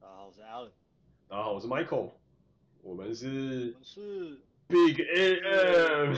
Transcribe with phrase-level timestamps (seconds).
[0.00, 0.70] 大家好，我是 Alan。
[1.28, 2.10] 大家好，我是 Michael。
[2.82, 6.16] 我们是，是 Big AM。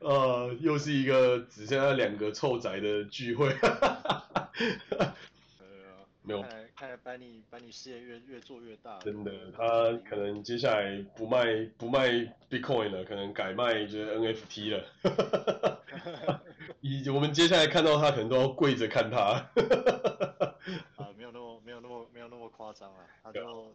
[0.00, 3.50] 呃，又是一个只剩下两个臭宅的聚会。
[6.22, 6.42] 没有。
[6.74, 8.98] 看来，把你把你事业越越做越大。
[8.98, 12.08] 真的，他可能接下来不卖不卖
[12.50, 14.84] Bitcoin 了，可能改卖就是 NFT 了。
[16.80, 19.48] 以我们接下来看到他，可能都要跪着看他。
[20.96, 21.22] 啊，没
[22.48, 23.74] 夸张啊， 他就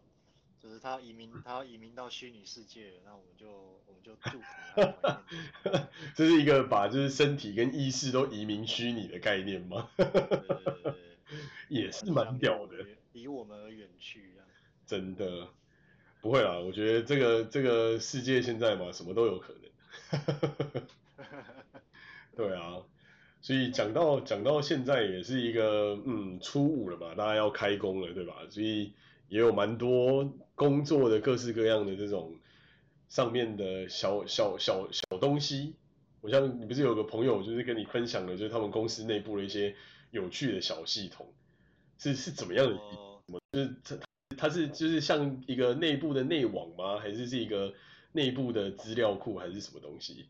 [0.60, 3.52] 就是他移民，他要移民到虚拟世界，那我们就
[3.86, 5.24] 我们就祝福他。
[6.16, 9.90] 这是一个把就是身体跟意识都移民虚拟的概念吗？
[9.98, 10.96] 对对对对，
[11.68, 14.48] 也是蛮屌的，离我们而远去啊。
[14.86, 15.50] 真的，
[16.22, 20.88] 不会啦，我觉得这个这个世界现在嘛，什么都有可能。
[22.36, 22.82] 对啊。
[23.44, 28.38] 所以讲到讲到现在也是一个嗯初五了嘛，大家要开工了，对吧？
[28.50, 28.94] 所以
[29.28, 32.38] 也有蛮多工作的各式各样的这种
[33.10, 35.76] 上面的小小小小东西。
[36.22, 39.76] 我像你不是有个朋友就是跟你分享的，就是他们公司内部的一些
[40.12, 41.28] 有趣的小系统，
[41.98, 42.80] 是是怎么样的？
[43.52, 43.98] 就是它
[44.38, 46.98] 它是就是像一个内部的内网吗？
[46.98, 47.74] 还是是一个
[48.14, 50.28] 内部的资料库，还是什么东西？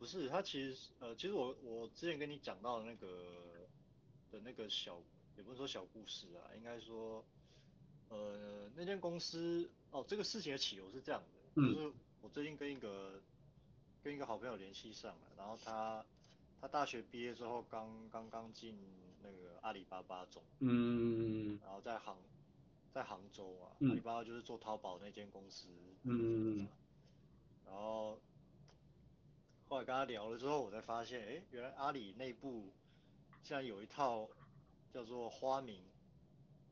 [0.00, 3.68] 不是，他其实呃，其实我我之前跟你讲到的那个
[4.32, 4.98] 的那个小，
[5.36, 7.22] 也不是说小故事啊，应该说，
[8.08, 11.26] 呃，那间公司哦，这个事情的起由是这样的，
[11.56, 11.92] 嗯、就是
[12.22, 13.20] 我最近跟一个
[14.02, 16.02] 跟一个好朋友联系上了，然后他
[16.62, 18.74] 他大学毕业之后刚刚刚进
[19.22, 22.16] 那个阿里巴巴总，嗯，然后在杭
[22.90, 25.68] 在杭州啊，嗯、阿里巴巴就是做淘宝那间公司，
[26.04, 26.66] 嗯，
[27.66, 28.18] 然后。
[29.70, 32.72] 后来跟他聊了之后，我才发现，哎，原来阿里内部
[33.40, 34.28] 现在有一套
[34.92, 35.80] 叫做花名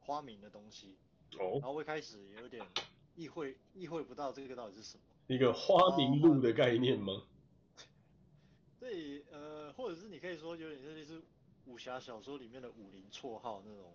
[0.00, 0.98] 花名的东西。
[1.38, 1.52] 哦。
[1.52, 2.66] 然后我一开始有点
[3.14, 5.04] 意会意会不到这个到底是什么。
[5.28, 7.22] 一个花名录的概念吗？
[8.80, 11.22] 对，呃，或者是你可以说有点类似
[11.66, 13.94] 武侠小说里面的武林绰号那种。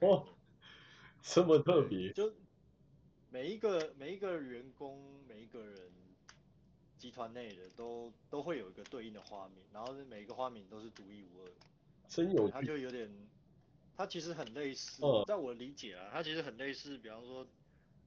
[0.00, 0.26] 哦。
[1.20, 2.14] 这么特别。
[2.14, 2.32] 就
[3.28, 5.92] 每一个每一个员工每一个人。
[6.98, 11.50] 集团内的都都会有一个对应的花名，然后每一个花名都是独一无二。
[12.08, 12.52] 真有趣。
[12.52, 13.10] 它就有点，
[13.96, 17.46] 它其实很类似，嗯、在我理解啊，它其实很类似，比方说，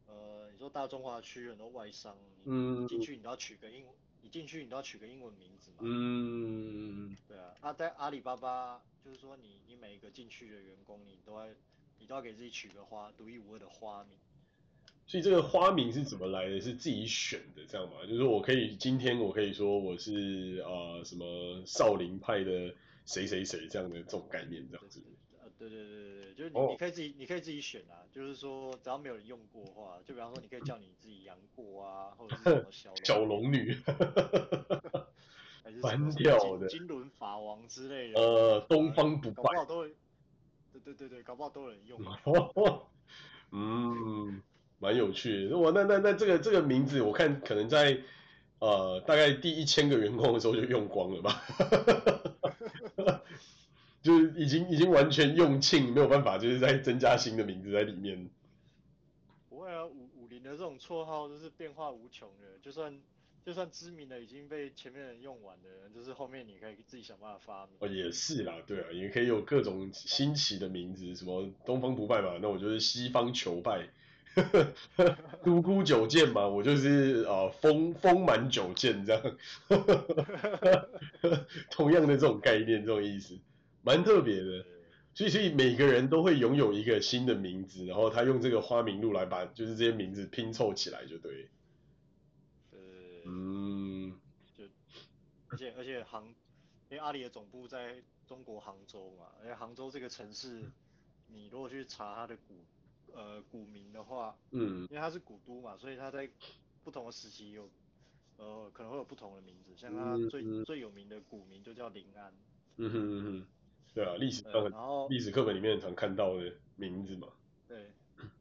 [0.07, 3.85] 呃，你说大中华区很多外商，嗯，进去你都要取个英，
[4.21, 5.77] 你进去你都要取个英文名字嘛。
[5.81, 7.15] 嗯。
[7.27, 11.47] 对啊，那在阿里巴巴，就是说你你每一个进去的员工，你都要
[11.99, 14.17] 你都要给自己取个花独一无二的花名。
[15.11, 16.61] 所以这个花名是怎么来的？
[16.61, 17.95] 是自己选的，这样吗？
[18.07, 22.73] 就是我可以今天我可以说我是啊、呃、什么少林派的
[23.05, 25.03] 谁谁谁这样的这种概念这样子。
[25.33, 33.77] 呃，对对对对对，就是你你可以自己、哦、你可以自己选啊，就是说只要没有人用过的话，就比方说你可以叫你自己杨过啊，或者是什么小龙 小龙女，
[35.83, 38.17] 蛮屌的金轮法王之类的。
[38.21, 39.93] 呃，东方不败，搞不好都会，
[40.71, 41.99] 对对对对，搞不好都有人用。
[43.51, 44.41] 嗯。
[44.81, 47.99] 蛮有趣的，我那那那这个这个名字，我看可能在
[48.57, 51.43] 呃大概第一千个员工的时候就用光了吧，
[54.01, 58.27] 就是已经已经完全用罄，没有办法，就是再增加新的名字在里面。
[59.49, 62.99] 不会啊，武武林的这种绰号就是变化无穷的，就算
[63.45, 67.75] 就算知名的已经被前面人用完的人，就是后面你可以自己想办法发明。
[67.77, 73.87] 哦，也是啦，对啊，也可以有各种新奇的名字，什么东方不败嘛，那我就是西方求败。
[75.43, 79.37] 独孤九剑嘛，我就是啊丰丰满九剑这样，
[81.69, 83.37] 同样的这种概念，这种意思，
[83.81, 84.65] 蛮特别的。
[85.13, 91.49] 所以所以每个人都会拥有一个新的名字，然后他用这个花名录来把就是这些名字拼凑起来就对。
[92.71, 92.79] 呃，
[93.25, 94.17] 嗯，
[94.57, 94.63] 就
[95.49, 96.27] 而且而且杭，
[96.89, 100.71] 因为阿里的总部在中国杭州嘛，而且杭州这个城市，
[101.27, 102.55] 你如果去查它的古。
[103.13, 106.29] 呃，古名的话，嗯，因为它是古都嘛，所以它在
[106.83, 107.69] 不同的时期有，
[108.37, 109.75] 呃，可能会有不同的名字。
[109.75, 112.33] 像它最、嗯、最有名的古名就叫临安。
[112.77, 113.45] 嗯哼嗯哼，
[113.93, 117.27] 对啊，历史课本，然后历史课本里面常看到的名字嘛。
[117.67, 117.91] 对，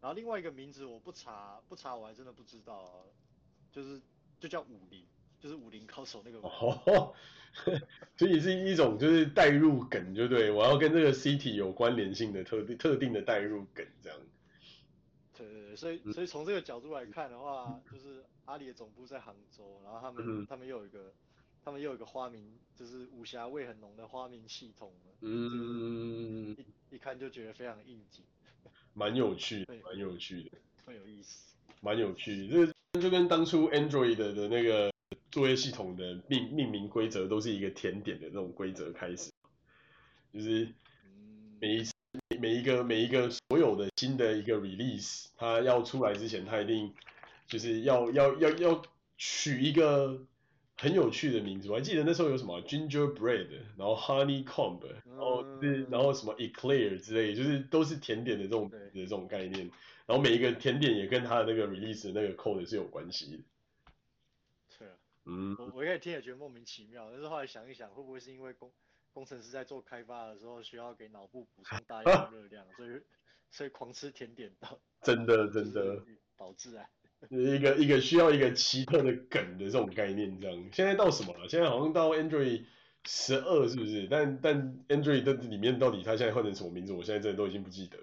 [0.01, 2.95] 然后另外一个名字我不查不查我还真的不知道啊，
[3.73, 4.01] 就是
[4.39, 5.05] 就叫武林，
[5.39, 6.39] 就是武林高手那个。
[6.41, 7.15] 哦，
[8.17, 14.19] 所以是一种就是代入梗，就对，我要跟这个 city 有关联性的特定特定的代入梗这样。
[15.41, 21.13] 对对对，所以所以从这个角度来看的话，就是阿里的总部在杭州，然后他们、嗯、他们又有一个，
[21.65, 24.93] 他们又有一个花名，就是武侠味很浓的花名系统。
[25.21, 26.57] 嗯，
[26.91, 28.25] 一一看就觉得非常应景，
[28.95, 32.73] 蛮有趣的，蛮有趣的，很有意思，蛮有趣的。
[32.93, 34.93] 这就跟当初 Android 的的那个
[35.31, 39.31] 作业系统的命命名规则都是一个甜点的那种规则开始，
[40.33, 40.73] 就是
[41.61, 41.93] 每一次
[42.41, 46.93] 每一个每一个所有的新的一个 release，它要出来之前，它一定
[47.47, 48.83] 就是要要要要
[49.17, 50.21] 取一个。
[50.83, 59.71] 很有趣的名字，我还记得那时候有什么 gingerbread，然后 honeycomb，然后是然后什么 eclair 之类的，就是都是甜点的这种的这种概念。
[60.07, 63.39] 然后每一个甜点也跟它的那个 release 的那个 code 是有关系的。
[64.79, 64.95] 对啊，
[65.27, 68.73] 嗯，我我一开始听也觉得莫名其妙，但是后来想一想，会不会是因为工
[69.13, 73.01] 工程师在做开发的时候需要给脑部补充大量 热量，所以
[73.51, 76.03] 所以狂吃甜点到真的真的
[76.37, 76.89] 导致啊。
[77.29, 80.71] 一个一个需要一个奇特的梗的这种概念，这样。
[80.73, 81.47] 现在到什么了？
[81.49, 82.65] 现在好像到 Android
[83.05, 84.07] 十二是不是？
[84.11, 86.95] 但但 Android 的里面到底它现在换成什么名字？
[86.95, 87.99] 我现在真的都已经不记得。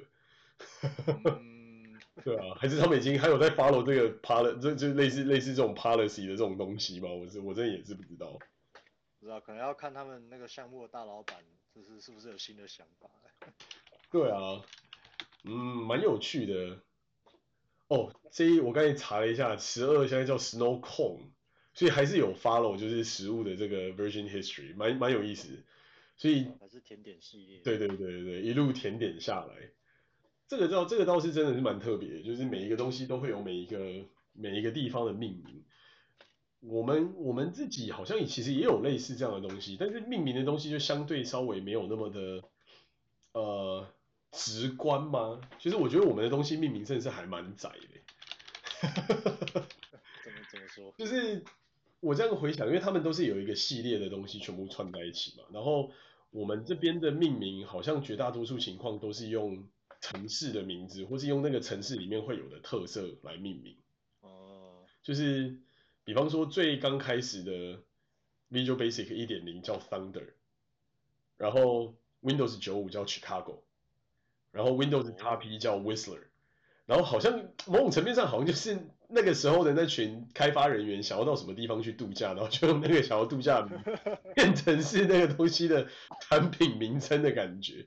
[1.41, 7.09] 嗯、 对啊，还是他们已经还有在 follow 这个 policy，这就类似类似这种 policy 的这种东西吗？
[7.09, 8.37] 我是我真的也是不知道。
[9.19, 11.37] 不知道，可能要看他们那个项目的大老板，
[11.73, 13.09] 就是是不是有新的想法。
[14.11, 14.63] 对啊，
[15.43, 16.79] 嗯，蛮有趣的。
[17.87, 21.29] 哦，这一我刚才查了一下，十二现在叫 Snow Cone，
[21.73, 25.63] 所以还是有 follow 就是食物的这个 version history，蛮蛮有意思。
[26.15, 27.59] 所以还是甜点系列。
[27.59, 29.71] 对对对对对，一路甜点下来，
[30.47, 35.63] 这个倒这个倒是真的是蛮特别，就是每一个东西都会有每一个每一个地方的命名。
[36.59, 42.43] 我们我们自己好像其实也有类似这样的东西，但是命名的东西就相对稍微没有那么的
[43.33, 43.87] 呃。
[44.29, 45.39] 直观吗？
[45.57, 47.87] 其实我觉得我们的东西命名真的是还蛮窄的。
[50.21, 50.93] 怎么怎么说？
[50.97, 51.45] 就是
[52.01, 55.45] 我这样回想，因为他们都是有一个系列的东西全部串在一起嘛。
[55.53, 55.91] 然后
[56.29, 59.65] 我们这边的命名好像绝大多数情况都是用
[60.01, 63.77] 城市的名字，或是用那个城市里面会有的特色来命名。
[64.19, 64.83] 哦。
[65.01, 65.55] 就是
[66.07, 67.51] 比方说最刚开始的
[68.49, 70.29] Visual Basic 一点零叫 Thunder，
[71.35, 73.59] 然后 Windows 九五叫 Chicago。
[74.53, 76.21] 然后 Windows XP 叫 Whistler，
[76.85, 83.77] 然后好像某种层面上好像就是那个时候的那群开发人员想要到什么地方去度假，然后就用那个想要度假名
[84.33, 85.89] 变成是那个东西的
[86.21, 87.85] 产品名称的感觉，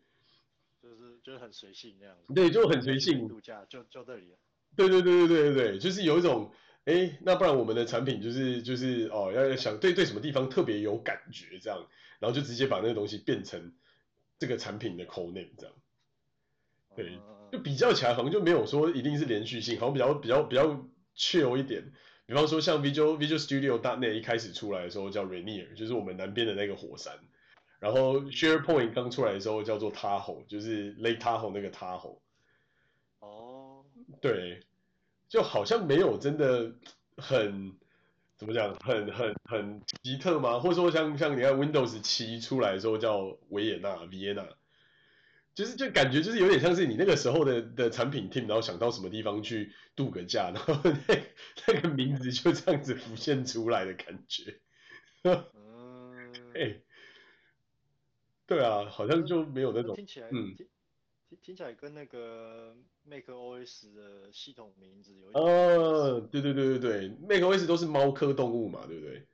[0.81, 2.35] 就是就是很随性那样子。
[2.35, 3.27] 对，就很随性。
[3.27, 4.37] 度假就就这里。
[4.77, 6.53] 对对对对对对对，就是有一种
[6.91, 11.87] 哎，那不然我们的产品就是就是哦，要想对对什么地方特别有感觉这样，
[12.19, 13.73] 然后就直接把那个东西变成
[14.41, 15.75] 这个产品的 code name 这样。
[16.97, 17.21] 对，
[17.53, 20.85] 就比较起来好像就没有说一定是连续性，好像比较比较比较
[21.17, 21.93] chill 一点。
[22.27, 27.17] 比方说像 Visual Visual Studio .NET 一开始出来的时候叫 Rainier，就是我们南边的那个火山。
[27.79, 32.19] 然后 SharePoint 刚出来的时候叫做 Tahoe，就是 Lake Tahoe 那个 Tahoe。
[33.21, 33.85] 哦。
[34.21, 34.61] 对，
[35.31, 36.75] 就好像没有真的
[37.17, 37.73] 很
[38.37, 40.59] 怎么讲，很很很奇特吗？
[40.59, 44.49] 或者说像像你看 Windows 七出来的时候叫维也纳 Vienna。
[45.53, 51.19] 就是就感觉就是有点像是你那个时候的的产品 team，然后想到什么地方去度个假，然后那
[51.67, 54.59] 那个名字就这样子浮现出来的感觉。
[55.23, 56.77] 嗯， 哎，
[58.47, 60.57] 对啊，好像就没有那种听起来，嗯，
[61.31, 62.75] 听听起来跟那个
[63.09, 65.45] macOS 的系统名字有点。
[65.45, 69.25] 哦，对对对对对，macOS 都是猫科动物嘛，对不对？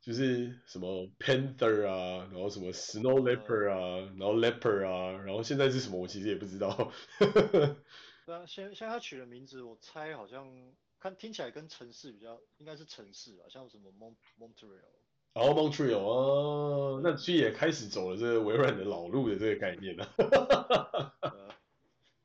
[0.00, 6.92] 就是什么 panther 啊，然后什么 snow leopard 啊，然后 leopard 啊，然后现在是什么我其实也不知道。
[8.26, 14.97] 对啊，现现在他取的名字，我猜好像看听起来跟城市比较，应该是城市啊，像什么 Mon Montreal。
[15.34, 20.08] 哦，Montreal 哦，那其实也开始走了这个微软的老路的这个概念了。
[21.22, 21.48] 呃，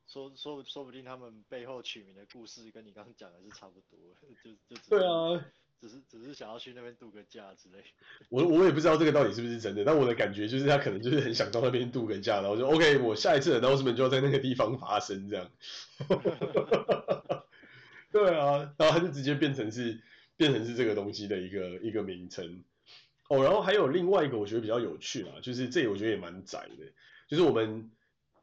[0.08, 4.00] 说说说不定他们背后取名的故事跟你刚刚讲的是差不多，
[4.44, 5.46] 就就对啊。
[5.82, 7.84] 只是只是想要去那边度个假之类，
[8.30, 15.52] 我我也不知道这个到底是不是真的，但我的感觉就是他可能就是很想到那边度个假，然后就 OK，我下一次的 announcement 就要在那个地方发生这样。
[18.14, 20.02] 对啊，然后他就直接变成是
[20.38, 22.64] 变成是这个东西的一个一个名称。
[23.30, 26.86] 哦，然后还有另外一个我觉得比较有趣啊，就是这我觉得也蛮窄的，
[27.28, 27.92] 就是我们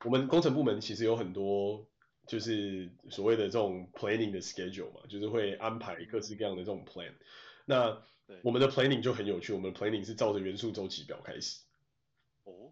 [0.05, 1.87] 我们工程部门其实有很多。
[2.27, 7.11] 就是所谓的这种 planning 的 schedule 嘛，就是会安排各式各样的这种 plan。
[7.65, 8.01] 那
[8.43, 11.59] 我们的 planning 就很有趣，我们的 planning 是照着元素周期表开始。
[12.45, 12.71] 哦，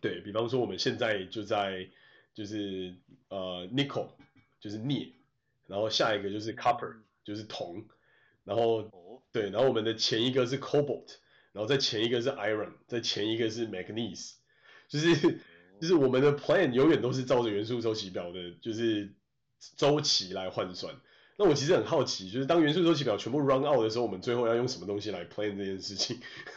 [0.00, 1.88] 对，比方说我们现在就在
[2.32, 2.94] 就是
[3.28, 4.06] 呃 nickel
[4.60, 5.14] 就是镍，
[5.66, 7.88] 然后下一个就是 copper 就是铜，
[8.44, 11.16] 然后对，然后我们的前一个是 cobalt，
[11.56, 14.34] 然后再前一个是 iron，再前一个是 manganese，
[14.88, 15.40] 就是
[15.80, 19.14] 就是我们的 plan 永远都是照着元素周期表的，就是
[19.78, 20.94] 周期来换算。
[21.38, 26.20] 那我其实很好奇，就是当元素周期表全部 run out 的时候，我们最后要用什么东西来 plan 这件事情？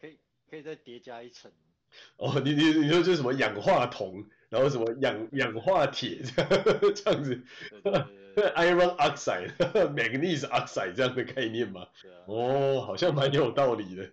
[0.00, 0.16] 可以
[0.48, 1.50] 可以再叠加一层。
[2.16, 7.42] 哦，你你你说就是什么氧化铜，然后什么氧氧化铁 这样这样子，
[8.56, 9.54] iron oxide、
[9.94, 11.86] manganese oxide 这样的概念吗？
[12.02, 12.18] 对啊。
[12.26, 14.10] 哦，好像蛮有道理的。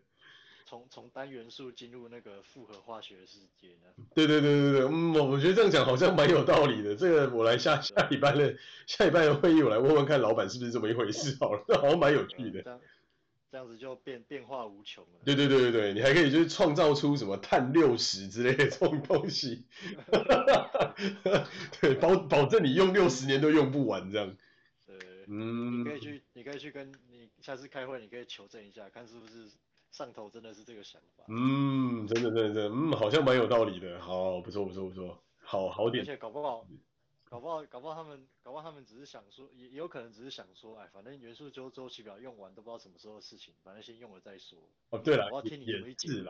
[0.70, 4.04] 从从单元素进入那个复合化学世界呢？
[4.14, 6.94] 对对对对对，嗯，我觉得这样讲好像蛮有道理的。
[6.94, 8.54] 这个我来下下礼拜的
[8.86, 12.80] 下礼拜的会议，我来问问看老板是不是这么一回事好了，好像蛮有趣的。
[13.52, 15.20] 这样子就变变化无穷了。
[15.26, 19.66] 对对对对对，你还可以就是创造出什么碳六十之类的这种东西，
[21.82, 24.36] 对，保保证你用六十年都用不完这样。
[24.86, 29.50] 对，嗯，你可以去你可以去跟你下次开会，你可以求证一下，看是不是。
[29.90, 36.68] 上头真的是这个想法，嗯，真的真的真的，嗯，好像蛮有道理的，好，不错不错不错，好好点，而且搞不好，
[37.30, 44.58] 搞不好搞不好他们搞不好他们只是想说，也也有可能只是想说，哎，反正元素周周期表用完都不知道什么时候的事情，反正先用了再说。
[44.90, 46.26] 哦，对了，我要听你这么一解释，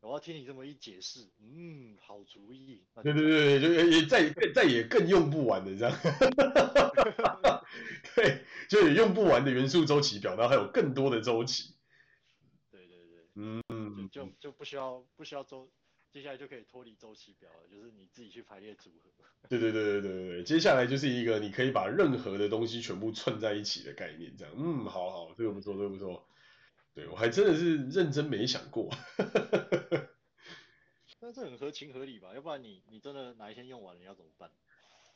[0.00, 2.84] 我要听你这么一解释，嗯，好主意。
[3.02, 5.98] 对对对对，就也再再也更用不完的这样，
[8.14, 11.74] 对，就也用不完的元素周期表，然后还有更多的周期。
[12.70, 15.68] 对对对嗯，就就不需要不需要周，
[16.18, 19.10] 接下来就可以脱离周期表了，就是你自己去排列组合。
[19.48, 26.26] 对对对对对对对，接下来就是一个你可以把任何的东西全部串在一起的概念，这样，嗯，好好，这个不错，这个不错。
[26.92, 28.90] 对，我还真的是认真没想过。
[31.20, 32.34] 但是很合情合理吧？
[32.34, 34.50] 要不然你你真的哪一天用完了，你要怎么办？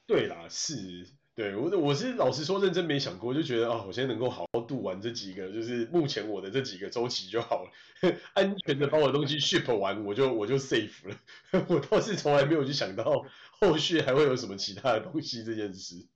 [0.06, 1.08] 对啦，是。
[1.34, 7.70] 对我，我是老实说，认真没想过，就觉得啊、我现在能够好好度完这几个，就是目前我的这几个周期就好了，
[8.34, 11.16] 安全的把我的东西 ship 完，我就我就 safe 了。
[11.68, 16.06] 我倒是从来没有去想到后续还会有什么其他的东西这件事。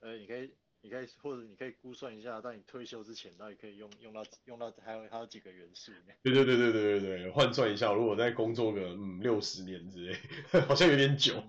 [0.00, 0.50] 呃，你可以，
[0.82, 5.92] 你可以，或者你可以估算一下，在你退休之前，到底可以用用到用到还有还有几个元素。
[6.22, 10.16] 对对对对对对对，换算一下，如果再工作个嗯六十年之类，
[10.66, 11.34] 好像有点久。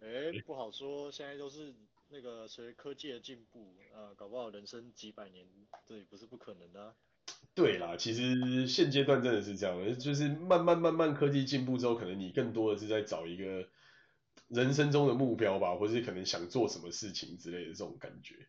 [0.00, 1.74] 哎，不好说，现在都是
[2.10, 5.44] 那个随着科技的进步，呃，搞不好人生几百年，
[5.88, 6.94] 这也不是不可能的啊。
[7.54, 13.66] 对啦，其实现阶段真的是这样，就是慢慢慢慢科技进步之后，可能你更多的是在找一个
[14.48, 18.46] 人生中的目标吧，或是可能想做什么事情之类的这种感觉。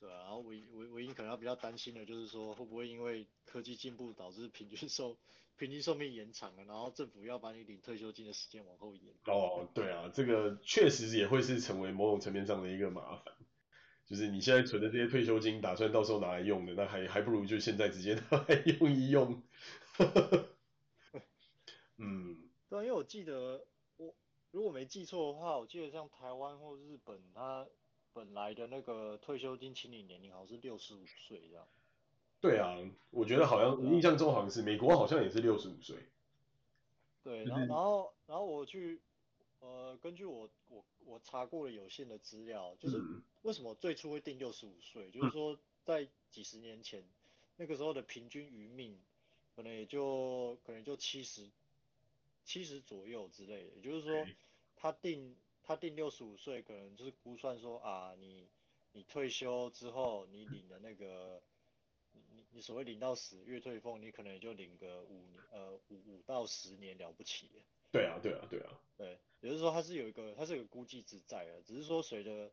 [0.00, 5.16] 对啊，然后唯唯唯一可能要比较担心的就是说，会不会因为科技进步导致平均寿
[5.58, 9.12] 平均寿命延长了，然后政府要把你领退休金的时间往后延。
[9.24, 13.34] 哦，对啊，这个确实也会是成为某种层面上的一个麻烦。
[14.06, 19.42] 就是你现在存的这些退休金，打算到时候拿来用的，那还还不如就现在直接拿来用一用。
[21.98, 23.66] 嗯，对啊，因为我记得我
[24.50, 27.66] 如果没记错的话，我记得像台湾或日本，它
[28.12, 31.66] 本来的那个退休金清理年龄好像是六十五岁这样。
[32.40, 32.76] 对啊，
[33.10, 35.96] 我觉得好像印象中好像是美国好像也是六十五岁。
[37.22, 39.00] 对，然后然后然后我去
[39.58, 43.02] 呃根据我我我查过了有限的资料，就是
[43.42, 47.04] 为什么最初会定六十五岁，就是说在几十年前
[47.56, 48.98] 那个时候的平均余命
[49.56, 51.50] 可能也就可能就七十
[52.48, 54.26] 七十左右之类的，也就是说
[54.74, 58.48] 他定他定六十五岁可能就是估算说啊你
[58.92, 61.42] 你退休之后你领的那个。
[62.32, 67.48] 你你所谓领到死月退俸，你可能也就领个五年，呃五五到十年了不起。
[67.92, 68.80] 对啊对啊对啊。
[68.96, 72.50] 对，也就是说它是有一个它是有个估计值在的，只是说随着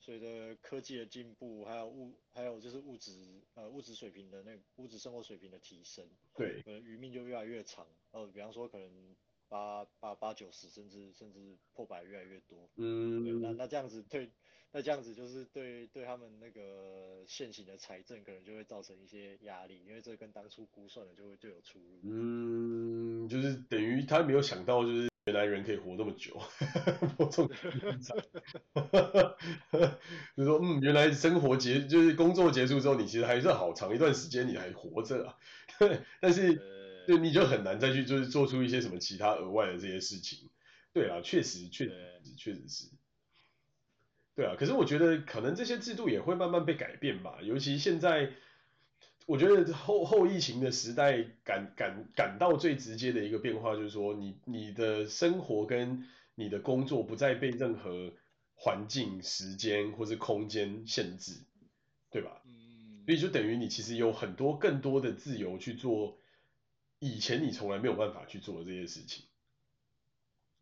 [0.00, 3.12] 随着科技的进步，还有物还有就是物质
[3.54, 7.86] 呃物质水平的那个物质生活水平的提升，对，可能余命就越来越长。
[8.12, 9.16] 呃，比方说可能
[9.48, 12.68] 八八八九十，甚至甚至破百越来越多。
[12.76, 13.24] 嗯。
[13.24, 14.30] 对，那那这样子对。
[14.72, 22.00] 那这样子就是对对他们那个现行的财政可能就会造成一些压力，因为这跟当初估算的就会就有出入。
[22.02, 26.38] 嗯，就是等于他没有想到，就是原来人可以活那么久，
[27.16, 27.54] 我从 就
[30.42, 35.38] 是说，嗯，原来生活结就是工作结束之后，你其实还是好长一段时间你还活着啊，
[36.20, 36.60] 但是
[37.06, 40.50] 对你就很难再去就是做出一些什么其他额外的这些事情。
[40.92, 41.94] 对啊，确实确实
[42.36, 42.88] 确实是。
[44.34, 48.32] 对啊，可是我觉得可能这些制度也会慢慢被改变吧，尤其现在，
[49.26, 58.12] 我觉得后后疫情的时代感感感到最直接的一个变化就是说你，你你的生活跟你的工作不再被任何
[58.54, 61.32] 环境、时间或是空间限制，
[62.10, 62.42] 对吧？
[62.44, 66.18] 嗯，所以就等于你其实有很多更多的自由去做
[66.98, 69.24] 以前你从来没有办法去做这些事情。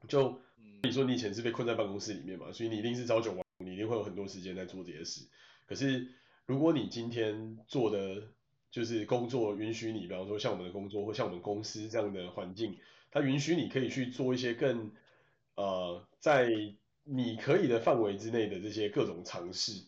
[0.08, 0.40] 就
[0.82, 5.26] 你说你以前是被困在办公室里面嘛，所以你一定是朝九晚五，你一定会有很多时间在做这些事。
[5.66, 6.08] 可是
[6.46, 8.22] 如果你今天做的
[8.70, 12.76] 就是工作允许你，比方说像我们的工作或像我们公司这样的环境，
[13.10, 14.92] 它允许你可以去做一些更
[15.54, 16.50] 呃在
[17.04, 19.86] 你可以的范围之内的这些各种尝试。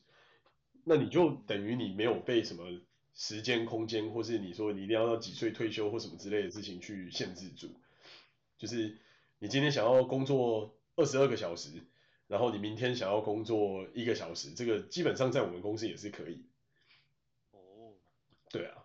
[0.84, 2.64] 那你就等于你没有被什么
[3.16, 7.74] 时间、空间，或是你说你一定要到几岁退休或什么之类的事情去限制住。
[8.58, 8.98] 就是
[9.38, 11.82] 你今天想要工作二十二个小时，
[12.28, 16.44] 然后你明天想要工作一个小时，这个基本上在我们公司也是可以。
[17.52, 17.94] 哦，
[18.50, 18.84] 对啊，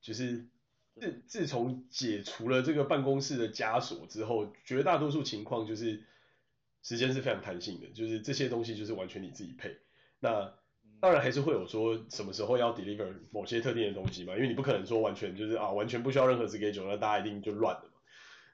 [0.00, 0.46] 就是
[0.94, 6.04] 自自从解除了这个办公室的枷锁之后，绝大多数情况就是
[6.82, 9.76] 时间是非常弹性的，就是这些东西就是完全你自己配。
[10.20, 10.57] 那
[11.00, 18.00] 当然还是会有说什么时候要 deliver 某些特定的东西嘛，因为你不可能说完全就是啊完全不需要任何 schedule，那大家一定就乱了嘛。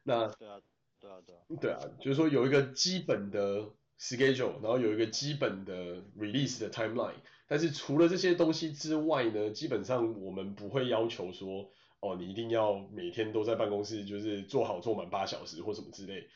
[0.03, 0.61] 那对啊，
[1.01, 7.15] 对啊，对啊，对啊，就是说有一个基本的 schedule，然后有一个基本的 release 的 timeline，
[7.49, 11.71] 但是除了这些东西之外呢，基本上我们不会要求说
[12.01, 16.27] 哦你一定要每天都在办公室就是做好做满八小时或什么之类，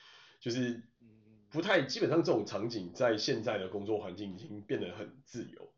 [0.40, 0.82] 就是
[1.50, 5.70] 不太基本上这种场景在现在的工作环境已经变得很自由。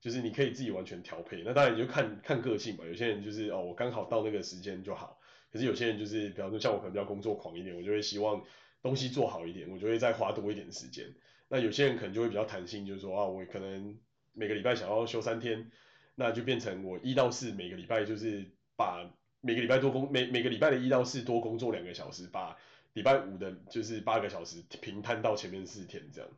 [0.00, 2.84] 就是你可以自己完全调配，那当然你就看看个性嘛。
[2.86, 5.18] 有些人就是哦，我刚好到那个时间就好。
[5.50, 8.44] 可是有些人就是，比方说像我可能比较工作狂一点，我就会希望
[8.82, 11.06] 东西做好一点，我就会再花多一点时间。
[11.48, 13.98] 那有些人可能就会比较弹性，就是说啊，我可能
[14.34, 15.70] 每个礼拜想要休三天，
[16.14, 18.44] 那就变成我一到四每个礼拜就是
[18.76, 22.56] 把每个礼拜多工每每个礼拜的一到四多工作两个小时，把
[22.92, 26.30] 礼拜五的就是八个小时平摊到前面四天这样。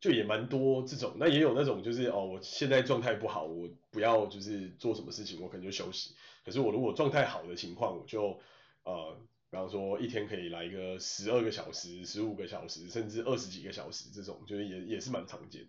[0.00, 6.16] 就也蛮多这种，那也有那种就是哦，我现在状态不好，我不要就是做什么事情，我可能就休息。
[6.42, 8.40] 可是我如果状态好的情况，我就
[8.82, 9.14] 呃，
[9.50, 15.68] 比方说一天可以来一个十二个小时、十五个小时，甚至二十几个小时这种，就是也也是蛮常见。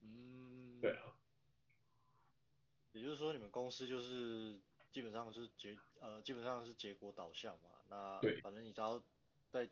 [0.00, 1.12] 嗯，对啊。
[2.92, 4.58] 也就是说，你们公司就是
[4.92, 7.68] 基本上是结呃，基本上是结果导向嘛。
[7.90, 9.02] 那对，反正你只要
[9.50, 9.68] 在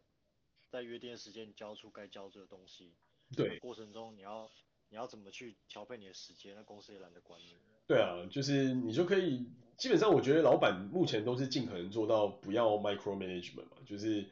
[0.68, 2.92] 在约定的时间交出该交出的东西。
[3.36, 4.50] 对，过程中你要
[4.90, 6.54] 你要怎么去调配你的时间？
[6.56, 7.54] 那公司也懒得管你。
[7.86, 9.46] 对啊，就是你就可以，
[9.78, 14.26] 基本上我觉得老板目前都是尽可能做到不要 micro management 嘛，就是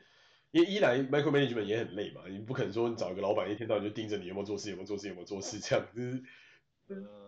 [0.50, 6.22] 因为一来 micro management 也很累嘛，你不可能说你找一个老板一天到晚就盯着你有没有做事，有没有做事，有没有做事这样，就是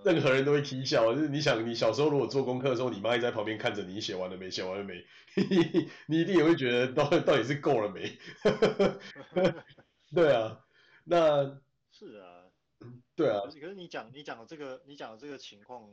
[0.04, 1.14] 任何人都会啼笑。
[1.14, 5.04] 就是你想，你小时候如果做功课的时候，你妈一直在旁边看着你写完了没，写完了没，
[6.06, 8.18] 你一定也会觉得到到底是够了没？
[10.14, 10.60] 对啊。
[11.08, 11.58] 那
[11.90, 12.44] 是啊，
[13.16, 13.40] 对啊。
[13.46, 15.90] 可是你讲你讲的这个你讲的这个情况，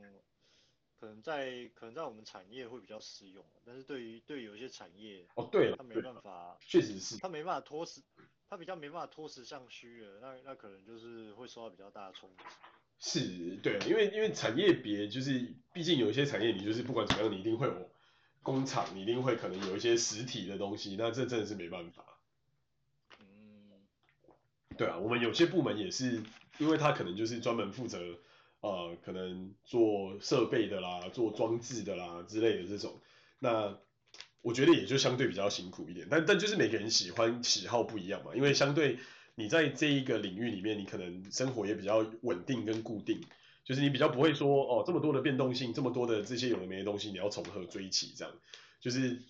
[0.99, 8.01] 可能在可能在我们产业会比较适用，但是对于对于有些产业哦对，他没办法，确实是，他没办法脱实，
[8.49, 12.43] 他比较没办法脱实向虚了，那那可能就是会受到比较大的冲击。
[12.99, 17.89] 是，对，因为因为产业别就是，毕竟有一些产业你就是不管怎么样，你一定会有
[18.41, 22.14] 工厂，你一定会可能有一些实体的东西，那这真的是没办法。
[24.77, 26.21] 对啊，我们有些部门也是，
[26.57, 27.99] 因为他可能就是专门负责，
[28.59, 32.99] 呃，可能做设备的啦，做装置的啦之类的这种，
[33.39, 33.77] 那
[34.41, 38.97] 我觉得也就相对比较辛苦一点，但但就是每个人喜欢喜好不一样嘛，因为相对
[39.35, 43.21] 你在这一个领域里面，你可能生活也比较稳定跟固定，
[43.63, 48.33] 就是你比较不会说哦这么多的变动性，这么多的这些有的没的东西，你要从何追起这样，
[48.81, 49.21] 就是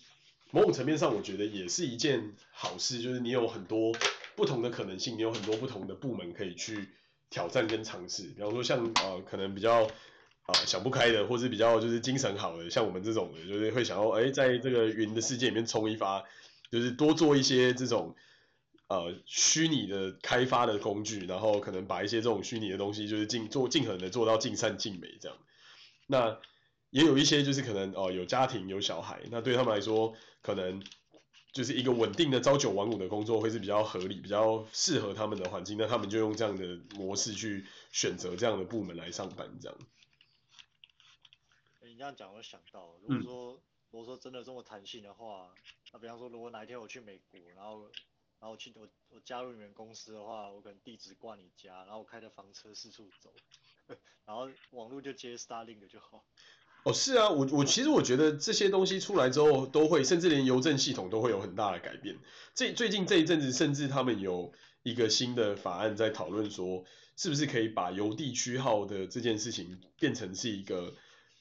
[0.50, 3.94] 某种层面上我觉得也是一件好事，就是你有很多。
[4.36, 6.90] 不同的可能性，你有很多不同的部门可以去
[7.30, 8.24] 挑战跟尝试。
[8.24, 16.22] 比方说像呃可能比较啊、呃、想不开的，或是比较就是精神好的，像我们这种的，就是会想要哎在这个云的世界里面冲一发，
[16.70, 18.14] 就是多做一些这种
[18.88, 25.38] 呃虚拟的开发的工具，然后可能把一些这种虚拟的东西就是尽做尽可能的做到尽善尽美这样。
[26.06, 26.38] 那
[26.90, 30.82] 也有一些就是可能哦、有家庭有小孩，那对他们来说可能。
[31.56, 39.78] 就是一个稳定的朝九晚五的工作会是比较合理、比较适合他们的环境，那他们就用这样的模式去选择这样的部门来上班，这样。
[41.80, 45.50] 欸、你这样讲，我想到，如果说、嗯、如果说真的这么弹性的话，
[45.94, 47.90] 那比方说，如果哪一天我去美国，然后
[48.38, 53.32] 然后去我我加入你们公司的话，我可能地址挂你家，然后我开着房车四处走，
[54.26, 56.22] 然后网络就接 Starlink 就好。
[56.86, 62.16] 哦，是啊，我我其实我觉得这些东西出来之后，都会甚至连邮政系统都会有很大的改变。
[62.54, 64.52] 这最近这一阵子，甚至他们有
[64.84, 66.84] 一个新的法案在讨论说，
[67.16, 70.94] 是不是可以把邮递区号的这件事情变成是一个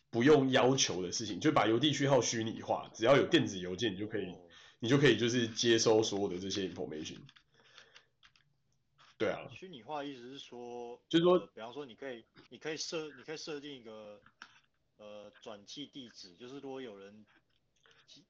[0.09, 4.33] 不用要求的事情，就把邮递区号虚拟化，只要有电子邮件，你就可以，
[4.79, 7.19] 你就可以就是接收所有的这些 information。
[9.19, 14.19] 对啊，虚拟化意思是说，就是说，呃，比方说，你可以，你可以设，你可以设定一个，
[14.97, 17.25] 呃，转寄地址，就是如果有人
[18.07, 18.23] 寄，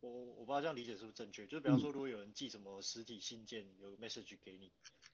[0.00, 4.70] 我我不知道这样理解是不是正确，就是比方说，如果有人寄什么实体信件，有个 message 给你，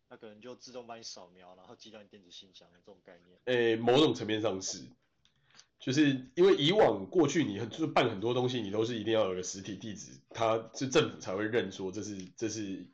[0.09, 3.39] 那可能就自动帮你扫描，然后寄到你电子信箱的这种概念。
[3.47, 4.85] 诶，某种层面上是，
[5.79, 12.87] 就是因为以往过去你很就是办很多东西，你都是一定要有个实体地址，它是政府才会认说这是这是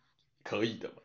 [0.44, 1.02] 可以的嘛。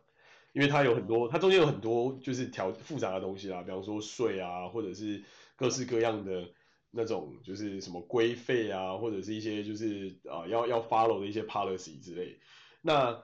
[0.54, 5.24] 因为它有很多，它中间有很多就是条复杂的东西啦，比方说税啊，或者是
[5.56, 6.50] 各式各样的
[6.92, 12.38] 那种就是什么规费啊，或者是一些就是啊要要 follow 的一些 policy 之类。
[12.82, 13.24] 那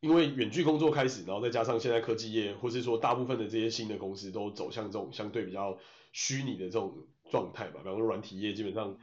[0.00, 5.78] 因为远距工作开始，然后再加上现在科技业，或是说大部分的这些新的公司都走向这种相对比较
[6.12, 8.96] 虚拟的这种状态吧，比方说软体业基本上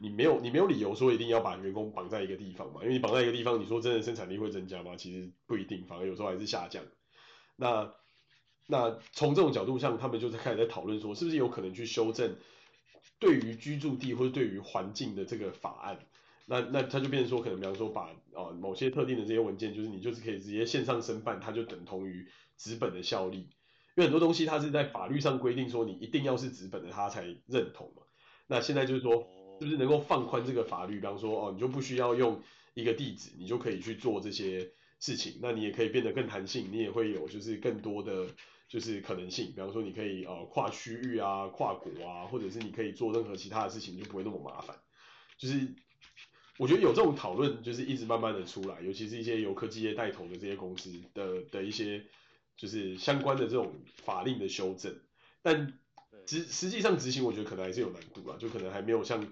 [0.00, 4.96] 你没有你没有理由说一定要把员工绑在一个地方嘛，因为你绑在一个地方，你说真的生产力会增加吗？
[4.96, 6.84] 其实不一定，反而有时候还是下降。
[7.56, 7.92] 那
[8.66, 12.36] 那从这种角度上，他们就是开始在讨论说，是不是有可能去修正
[13.18, 15.98] 对于居住地或者对于环境的这个法案？
[16.46, 23.38] 那那它就变成说，可能比方说把啊、某些特定的这些文件，就是你就是可以直接线上申办，它就等同于纸本的效力。
[23.38, 28.02] 因为很多东西它是在法律上规定说，你一定要是纸本的，它才认同嘛。
[28.46, 29.26] 那现在就是说，
[29.60, 31.00] 是不是能够放宽这个法律？
[31.00, 32.40] 比方说哦，你就不需要用
[32.74, 34.70] 一个地址，你就可以去做这些。
[34.98, 38.26] 事情，那你也可以变得更弹性，你也会有就是更多的
[38.68, 44.76] 就是可能性，比方说你可以呃跨区域啊、跨国啊，或者是你可以做任何其他的事情，就不会那么麻烦。
[45.38, 45.74] 就是
[46.58, 52.04] 我觉得有这种讨论，就是一直慢慢的出来，尤其是一些由科技业带头的这些公司的的一些
[52.56, 53.72] 就是相关的这种
[54.04, 54.94] 法令的修正，
[55.42, 55.78] 但
[56.26, 59.26] 实实际上执行，我觉得可能还是有难度啊，就可能还没有像。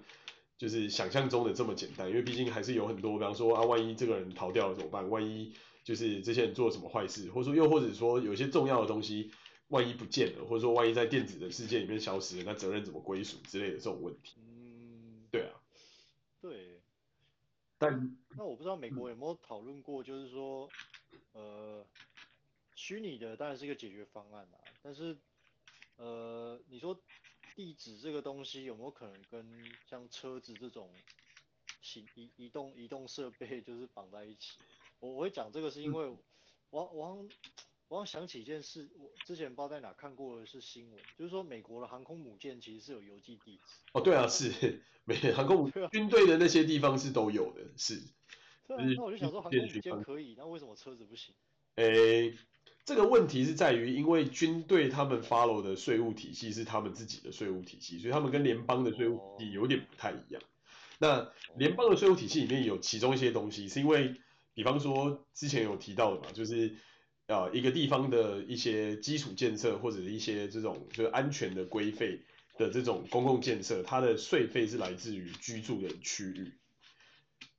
[0.57, 5.09] 就是想象中的这么简单，因为毕竟还是有很多，比方说啊，万一这个人逃掉了怎么办？
[5.09, 5.53] 万一
[5.85, 9.31] 就是这些人做了什么坏事，或者说又或者说有些重要的东西
[9.69, 14.35] 万一不见了，或者说万一在电子的世界里面消失了，那责任怎么归属之类的这种问题。
[14.39, 15.61] 嗯，对啊，
[16.41, 16.81] 对。
[17.77, 20.69] 但那我不知道美国有没有讨论过，就是说，
[21.31, 21.85] 呃，
[22.75, 25.15] 虚拟的当然是一个解决方案啦，但是
[25.95, 26.99] 呃，你说。
[27.55, 30.89] 地址这个东西有没有可能跟像车子这种
[31.81, 34.57] 行移移动移动设备就是绑在一起？
[34.99, 36.07] 我我会讲这个是因为
[36.69, 37.27] 我我
[37.87, 43.61] 我刚想起一件事，我之前不知道在哪看过的是新闻，就是说美国的航空母舰其实是有邮寄地址。
[43.93, 48.01] 哦，对啊，是美航空母军队的那些地方是都有的，是。
[48.67, 51.33] 对啊，那我就想说航空母舰可以，那为什么车子不行？
[51.75, 52.37] 诶。
[52.83, 60.39] 这个问题是在于，因为军队他们 follow 的税务体系是他们自己的税务体系，所以他们跟联邦的税务体系有点不太一样。
[60.99, 64.13] 那联邦的税务体系里面有其中一些东西，是因为，
[64.55, 66.75] 比方说之前有提到的嘛，就是
[67.27, 72.21] 呃一个地方的一些基础建设或者一些这种就是安全的规费
[72.57, 76.53] 的这种公共建设，它的税费是来自于居住的区域，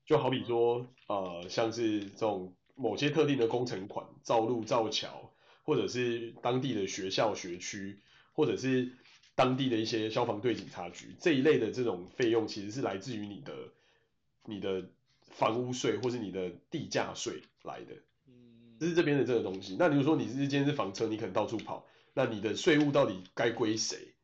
[0.05, 2.53] 就好比说呃像是这种。
[2.79, 5.33] 某些特定的工程款，造路造桥，
[5.63, 8.03] 或者是当地的学校学区，
[8.35, 8.93] 或者是
[9.35, 13.55] 当地的一些消防队警察局这一类的这种费用，其实是来自于你的
[14.45, 14.91] 你的
[15.37, 17.95] 房屋税或是你的地价税来的。
[18.27, 19.77] 嗯，这是这边的这个东西。
[19.79, 24.15] 那比如说你是今天是房车，你可能到处跑，那你的税务到底该归谁？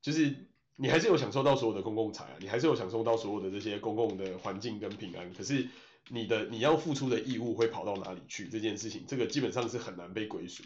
[0.00, 0.34] 就是
[0.76, 5.68] 你还是有享受到所有的公共财啊，你还是有享受到所有的这些公共的环境跟平安，可是。
[6.10, 8.46] 你的你要付出的义务会跑到哪里去？
[8.50, 10.62] 这件事情，这个基本上是很难被归属。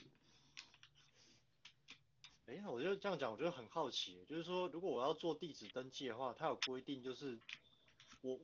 [2.47, 7.39] 哎，呀我就这样讲，我觉得很好奇，就是说，如果我要做地址登记的话，它有规定，就是
[8.21, 8.41] 我，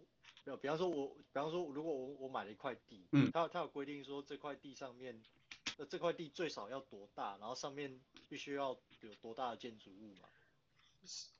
[0.61, 5.22] 比方说我，比方说，如果我我买了一块地，嗯，它它有规定说这块地上面，
[5.78, 10.28] 呃，这块地最少要多大，然后上面必须要有多大的建筑物嘛？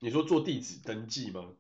[0.01, 1.55] 你说做地址登记吗？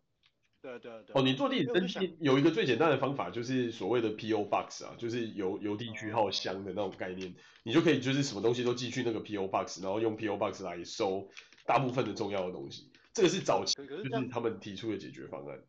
[0.61, 1.15] 对对对。
[1.15, 11.29] 哦，你做地址登记有一个最简单的方法，就是所谓的 PO Box 啊，就是邮邮递区号箱的那种概念，你就可以就是什么东西都寄去那个 PO Box，然后用 PO Box 来收
[11.67, 12.91] 大部分的重要的东西。
[13.13, 15.63] 这个是早期就是他们提出的解决方案。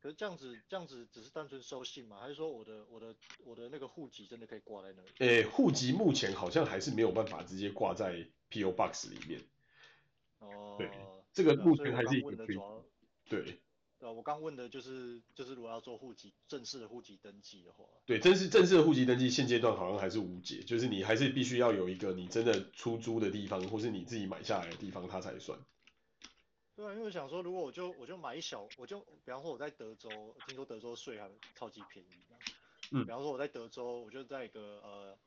[0.00, 2.18] 可是这样子这样子只是单纯收信吗？
[2.20, 5.08] 还是说我的我的我的那个户籍真的可以挂在那里？
[5.18, 9.40] 诶，户籍目前好像还是没有办法直接挂在 PO Box 里面。
[10.38, 10.76] 哦。
[10.78, 10.90] 对，
[11.32, 12.34] 这个目前还是一个
[13.28, 13.60] 对。
[13.98, 25.58] 对啊，我刚问的就是就是如果要做户籍正式的户籍登记的话，对，正式正式的户籍登记现阶段好像还是无解，就是你还是必须要有一个你真的出租的地方，或是你自己买下来的地方，它才算。
[26.80, 30.08] 对啊，因为我想说，如果我就我就买一小，我就比方说我在德州，
[30.46, 32.08] 听说德州税还超级便宜。
[32.90, 33.04] 嗯。
[33.04, 35.18] 比方说我在德州，我就在一个呃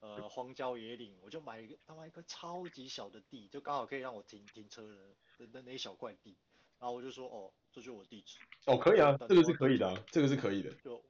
[0.00, 6.36] 呃荒郊野岭，我就买一个他妈一个超级小的地，就刚好可以让我停停车的的那一小块地。
[6.78, 8.36] 然后我就说，哦，这就是我地址。
[8.66, 10.70] 哦，可以啊，这个是可以的，啊，这个是可以的。
[10.84, 11.02] 就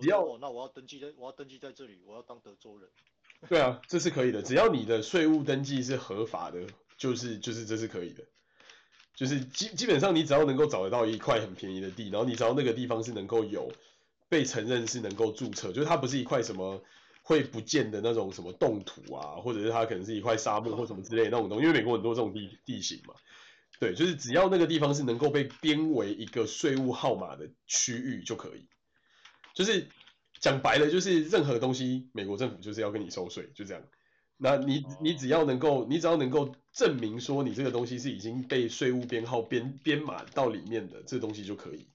[0.00, 2.88] 只要，哦，那我要登记在，我要登记在这里，我要当德州人。
[3.50, 8.24] 对啊，这是可以的，只要你的税务登记是合法的，就是就是这是可以的。
[9.14, 13.72] 就是基基本上你只要能够找得到一块很便宜的地，然后你知道那个地方是能够有
[14.28, 16.82] 被承认是能够注册，就是它不是一块什么
[17.22, 23.14] 会不见的那种什么冻土啊，或者是它可能是一块沙漠或什么之类那种东，因为美国很多这种地地形嘛。
[23.78, 28.68] 对，就是只要那个地方是能够被编为一个税务号码的区域就可以。
[29.54, 29.88] 就是
[30.40, 33.82] 讲白了，就是任何东西，美国政府就是要跟你收税，就这样。
[34.36, 41.86] 那你你只要能够，你只要能够证明说你这个东西是已经被税务编号编编码到里面的，这个东西就可以，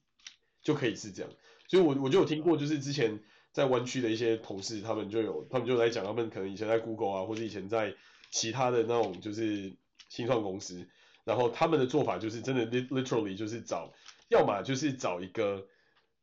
[0.61, 1.31] 就可以是这样。
[1.67, 3.19] 所以我我就有听过，就是之前
[3.51, 7.93] 在湾区的一些同事，他们就有，他们就来讲，他们可能以前在 Google 啊，或者以前在
[8.31, 9.75] 其他的那种就是
[10.09, 10.87] 新创公司。
[11.25, 13.91] 然后他们的做法就是真的，literally 就是找，
[14.29, 15.67] 要么就是找一个，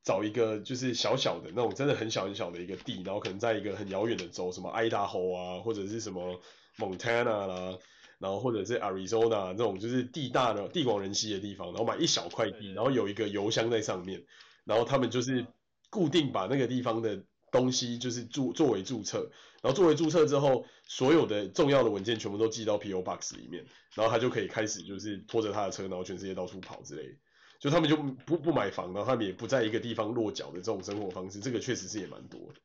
[0.02, 6.40] 找一个就是小小的那种，真的很小很小的一个地，然后可能在一个很遥远的州，什么 Idaho 啊，或者是什么
[6.78, 7.78] Montana 啦，
[8.18, 14.24] 然后或者是 Arizona 这种就是地大的地广人稀的地方，然后买一小块地，然后有一个邮箱在上面，
[14.64, 15.46] 然后他们就是
[15.90, 19.30] 固定把那个地方的东西就是注作为注册。
[19.62, 27.14] 然后作为注册之后，所有的重要的文件全部都寄到 PO Box 里面，然后他就可以开始就是拖着他的车，然后全世界到处跑之类的。
[27.58, 32.60] 就他们就不不买房，然后他们也不在一个地方落脚的这种生活方式，这个确实是也蛮多的。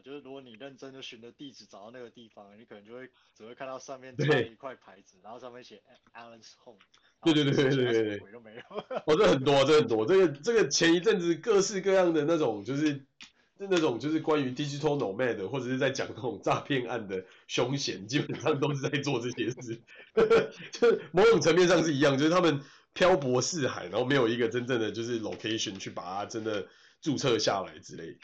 [0.00, 5.82] 就是如果你认真的寻着地址找到那个地方，你可能就会只会看到上面贴一块牌子，然后上面写
[6.14, 6.78] Alan's Home。
[7.22, 8.18] 对对对对对对对。
[8.18, 8.62] 鬼都没有。
[9.06, 10.06] 哦，这很多，这很多。
[10.06, 13.04] 这个这个前一阵子各式各样的那种就是。
[13.58, 19.80] 是那种就是关于 digital nomad 或者是在讲那种诈骗案的凶险，基本上都是在做这些事，
[20.72, 22.60] 就是某种层面上是一样，就是他们
[22.92, 26.68] 漂泊四海，然后没有一个真正的就是 location 去把它真的
[27.00, 28.18] 注册下来之类。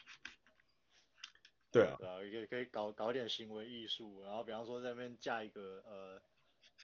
[1.72, 6.20] 对啊，对啊，可以可以搞搞点行为艺术，然后比方说在那边架一个呃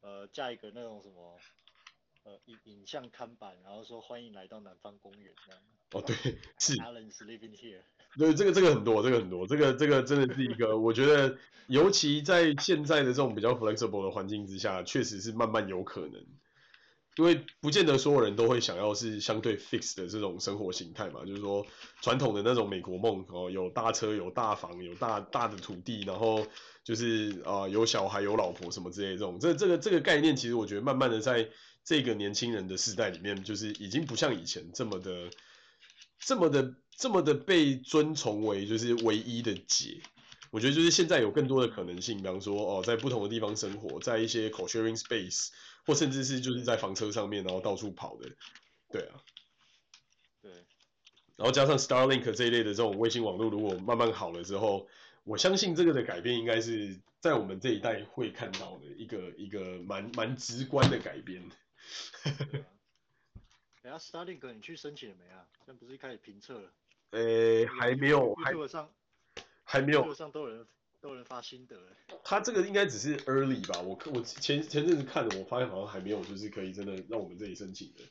[0.02, 1.38] 呃架一个那种什么
[2.24, 5.60] 呃影影像看板，然后说欢迎来到南方公园这样。
[5.92, 6.14] 哦，对，
[6.58, 6.74] 是。
[6.76, 7.80] Alan's living here。
[8.16, 11.36] 对，这个这个很多，这个很多，这个这个真的是一个，我觉得，
[11.68, 16.26] 尤其在现在的这种比较 flexible 的环境之下，确实是慢慢有可能，
[17.18, 21.66] 因为不见得所有人都会想要是相对 fix 的这种生活形态嘛，就是说
[22.00, 26.46] 传统的那种美国梦哦，有大车、有大房、有大大的土地，然后
[26.84, 31.48] 就是啊、有小孩、有老婆什么之类的这种，这这个这个概念，其实我觉得慢慢的在
[31.84, 35.30] 这个年轻人的世代里面，就是已经不像以前这么的。
[36.20, 40.00] 这么的这么的被尊崇为就是唯一的解，
[40.50, 45.50] 我觉得就是现在有更多的可能性，比方说哦，在不同的地方生活，在一些 co-sharing space，
[45.88, 48.28] 或甚至是就是在房车上面然后到处跑的，
[48.90, 49.24] 对啊，
[50.42, 50.52] 对，
[51.34, 54.86] 然后加上 Starlink 这一类的这种卫星网络，如果慢慢好了之后，
[55.24, 61.42] 我相信这个的改变应该是在我们这一代会看到的一个一个蛮蛮直观的改变。
[63.82, 65.48] 哎呀，Starlink，你去申请了没啊？
[65.64, 66.70] 现在不是一开始评测了？
[67.12, 68.52] 呃、欸，还没有，还
[69.64, 70.12] 还没有。
[70.12, 70.66] 上都有人
[71.00, 71.76] 都有人发心得。
[72.24, 73.80] 他这个应该只是 early 吧？
[73.80, 78.02] 我我前前阵子看的，我发现好像还没有，就是可以真的让我们这里申请的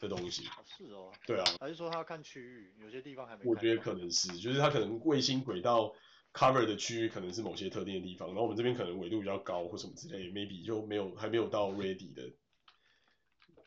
[0.00, 0.44] 的东西。
[0.76, 1.12] 是哦。
[1.26, 1.44] 对啊。
[1.60, 2.74] 还是说他要看区域？
[2.80, 3.42] 有些地方还没。
[3.44, 5.94] 我觉得可能是，就是他可能卫星轨道
[6.32, 12.32] cover 的区域可能是某些特定的地方，然后我们这边可能纬度比较高或什么之类，maybe 就没有还没有到 ready 的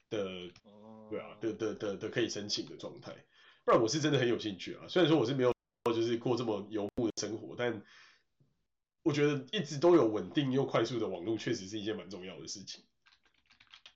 [0.09, 0.51] 的。
[1.07, 3.13] 对啊，的的的的可以申请的状态，
[3.63, 4.87] 不然我是真的很有兴趣啊。
[4.87, 5.53] 虽然说我是没有
[5.85, 7.79] 就是过这么游牧的生活，但
[9.05, 12.83] 我觉得一直都有稳定又快速的网络，确实是一件蛮重要的事情。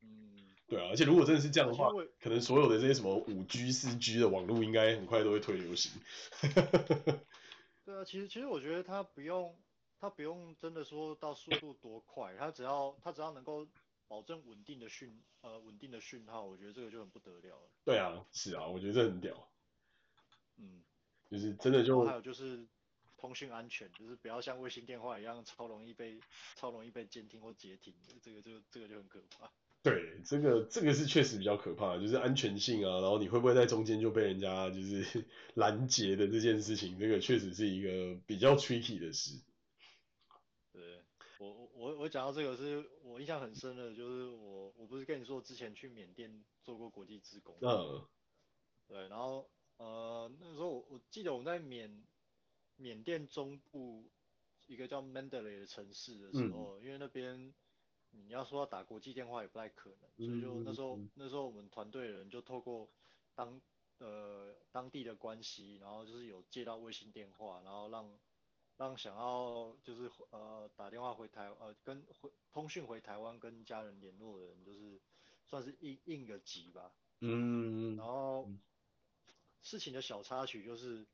[0.04, 1.90] 嗯，对啊，而且如果真的是这样的话，
[2.22, 5.92] 可能所有的这些什么五 G、四 G 的网络，应该很快都会推流行。
[7.84, 9.58] 对啊，其实其实我觉得它不用，
[10.00, 13.68] 它不用真的说到速度多快，它只要它只要能够。
[14.10, 17.70] 保证稳定的讯，呃，稳定的讯号，我觉得这个就很不得了了。
[17.86, 19.48] 对啊，是啊，我觉得这很屌。
[20.58, 20.82] 嗯，
[21.30, 22.04] 就是真的就。
[22.04, 22.68] 还有就是
[23.20, 26.20] 通讯安全，就是不要像卫星电话一样超容易被
[26.56, 29.52] 超容易被监听或截停，这个就这个就很可怕。
[29.82, 39.40] 对，这个这个是确实比较可怕，就是安全性啊，然后你会不会在中间就被人家就是 拦截的这件事情，这个确实是一个比较 tricky 的事。
[40.74, 41.02] 对，
[41.40, 48.06] 我我我我讲到这个是我印象很深的，就是我我不是跟你说之前去缅甸做过国际职工，嗯，
[48.88, 52.04] 对，然后呃那时候我我记得我们在缅
[52.80, 54.10] 缅甸中部
[54.66, 57.54] 一个叫 Mandalay 的城市的时候，嗯、因为那边。
[58.12, 62.90] 你要说要打国际电话也不太可能，所以就那时候、嗯、那时候我们团队的人就透过
[63.36, 63.62] 当
[64.00, 68.20] 呃当地的关系，然后就是有接到卫星电话，然后让
[68.78, 75.00] 让想要就是呃打电话回台呃跟回通讯回台湾跟家人联络的人，就是
[75.46, 76.92] 算是应应个急吧。
[77.20, 77.96] 嗯。
[77.96, 78.50] 然后
[79.62, 81.06] 事情的小插曲就是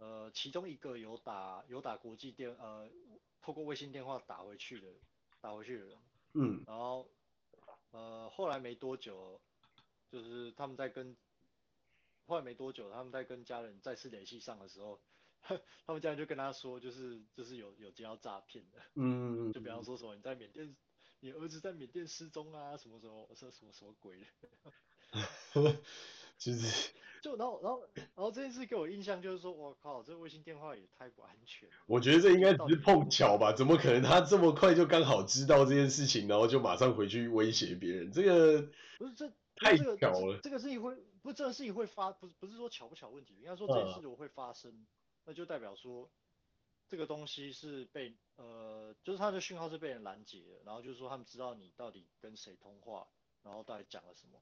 [0.00, 2.90] 呃其中一个有打有打国际电呃
[3.40, 4.88] 透过卫星电话打回去的
[5.40, 5.98] 打回去的人。
[6.32, 7.10] 嗯，然后，
[7.90, 9.40] 呃，后来没多久，
[10.12, 11.16] 就是他们在跟，
[12.26, 15.00] 后来没多久，他们在跟家人再次联系上的时候，
[15.84, 20.76] 他们家人就跟他说，就是就是有有接到诈骗的，嗯，就比方说什么你在缅甸，
[21.18, 24.26] 你儿子在缅甸失踪啊，什么什么，什么什么什么鬼的
[26.38, 26.92] 就是。
[27.22, 31.74] 就然后然后然后这件事给我印象就是说，我靠，这个卫星电话也太不安全了。
[31.86, 38.10] 我觉得这应该只是碰巧吧，怎么可能他这么快就刚好知道这件事情，然后就马上回去威胁别人？
[38.10, 38.62] 这个
[38.98, 40.38] 不是这太巧了。
[40.42, 44.86] 这个事情会不是这个事情会发，不是不是说巧不巧问题，应该说这件事如果会发生，嗯、
[45.26, 46.08] 那就代表说
[46.88, 53.06] 这个东西是被呃，就是他的讯号是被人拦截的，然后就是说他们知道你到底跟谁通话，
[53.42, 54.40] 然后到底讲了什么。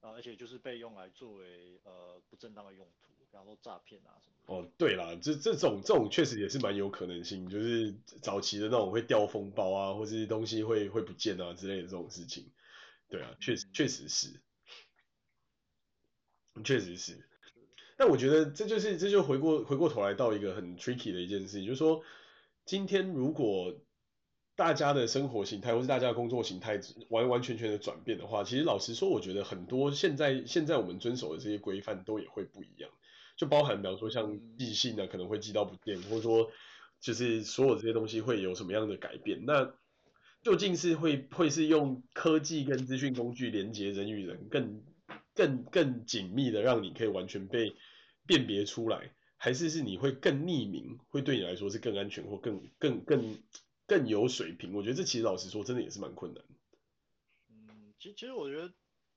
[0.00, 4.68] 啊，而且就是被用来作为呃不正当的用途，比方说诈骗啊什么的。
[4.68, 12.50] 哦，对啦，这这种这种确实也是蛮有可能性，就是早期的那种会掉封包啊，或是东西会会不见啊之类的这种事情。
[13.08, 14.40] 对啊，确实确实是，
[16.64, 17.28] 确实是。
[17.96, 22.02] 但我觉得这就是这就回过回过头来到一个很 tricky 的一件事情，就是说
[22.64, 23.80] 今天如果。
[24.58, 32.90] 大家的生活形态或是大家的工作形态完完全全的转变的话，其实老实说，我觉得很多现在现在我们遵守的这些规范都也会不一样，
[33.36, 36.50] 就包含比方说像寄信呢，可能会寄到不见，或者说
[37.00, 39.44] 就是所有这些东西会有什么样的改变？
[39.46, 39.72] 那
[40.42, 44.82] 究竟是会会是用科技跟资讯工具连接人与人更
[45.36, 47.76] 更更紧密的，让你可以完全被
[48.26, 53.38] 辨别出来，还是是你会更匿名，会对你来说是更安全或更更更？
[53.88, 56.44] 更有水平，我觉得这其实老实说，真的也是蛮困难。
[57.48, 58.70] 嗯，其实其实我觉得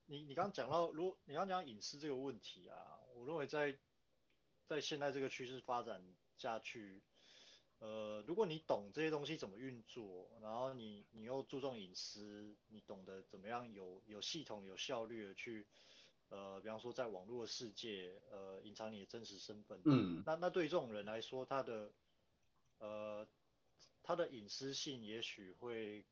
[0.05, 2.77] 你你刚刚讲到，如果你刚刚讲隐私这个问题啊，
[3.17, 3.77] 我认为在
[4.65, 6.01] 在现在这个趋势发展
[6.38, 7.03] 下去，
[7.79, 15.67] 呃，如果你懂这些东西怎么运作，然后你你又注重隐私，你懂得怎么样有有系统、有效率的去，
[16.29, 21.91] 呃，比方说在网络的世界，呃，隐藏你的真实身份，嗯，那那对于这种人来说，他的
[22.77, 23.27] 呃。
[24.12, 26.06] 他的隐私性也许会，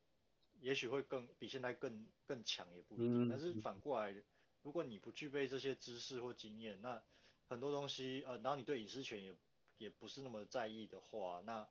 [0.60, 3.28] 也许会更比现在更更强也不一定。
[3.28, 4.14] 但是反过来，
[4.62, 7.02] 如果你不具备这些知识或经验，那
[7.46, 9.36] 很多东西呃，然后你对隐私权也
[9.76, 11.68] 也不是那么在意的话，那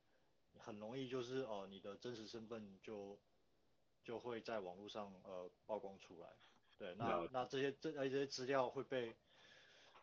[0.59, 3.17] 很容易就是哦、呃，你的真实身份就
[4.03, 6.29] 就会在网络上呃曝光出来。
[6.77, 9.15] 对，那那这些这这些资料会被。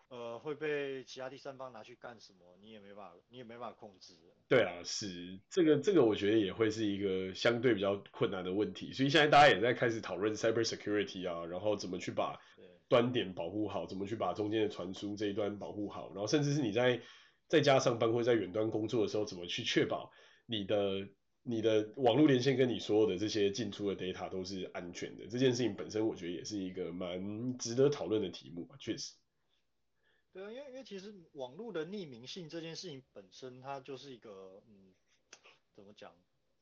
[0.08, 2.56] 呃，会被其他第三方拿去干什么？
[2.62, 4.14] 你也没办法，你也没办法控制。
[4.48, 8.92] 对啊，是这个这个，我觉得也会是一个相对比较困难的问题。
[8.92, 12.38] 所以现在大家也在开始讨论 cyber security 啊，然后怎么去把
[12.88, 17.00] 端点保护好，怎么去把中间的传输这一端保护好，然后甚至是你在
[17.48, 20.12] 在家上班或者在远端工作的时候，怎么去确保
[20.46, 21.08] 你的
[21.42, 25.26] 你的网络连线跟你所有的这些进出的 data 都是安全的。
[25.26, 29.12] 这件事情本身，我觉得也是一个蛮值得讨论的题目啊，确实。
[30.36, 34.92] 对啊，因为因为其实网络的匿名性这件事情本身，它就是一个嗯，
[35.74, 36.14] 怎么讲？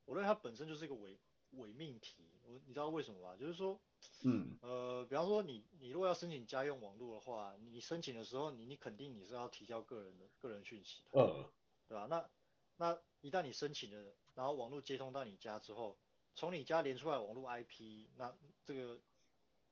[0.05, 1.19] 我认为它本身就是一个伪
[1.51, 2.23] 伪命题。
[2.45, 3.37] 我你知道为什么吗？
[3.37, 3.81] 就是说，
[4.23, 11.45] 嗯，呃，比方说你你如果要申请家用网络的话，你申请的时候，你你肯定你是要提交个人的个人讯息的，嗯，
[11.89, 12.07] 对吧？
[12.09, 12.31] 那
[12.77, 15.99] 那一旦你申请了，然后网络接通到你家之后，
[16.37, 18.33] 从你家连出来网络 IP，那
[18.65, 19.01] 这个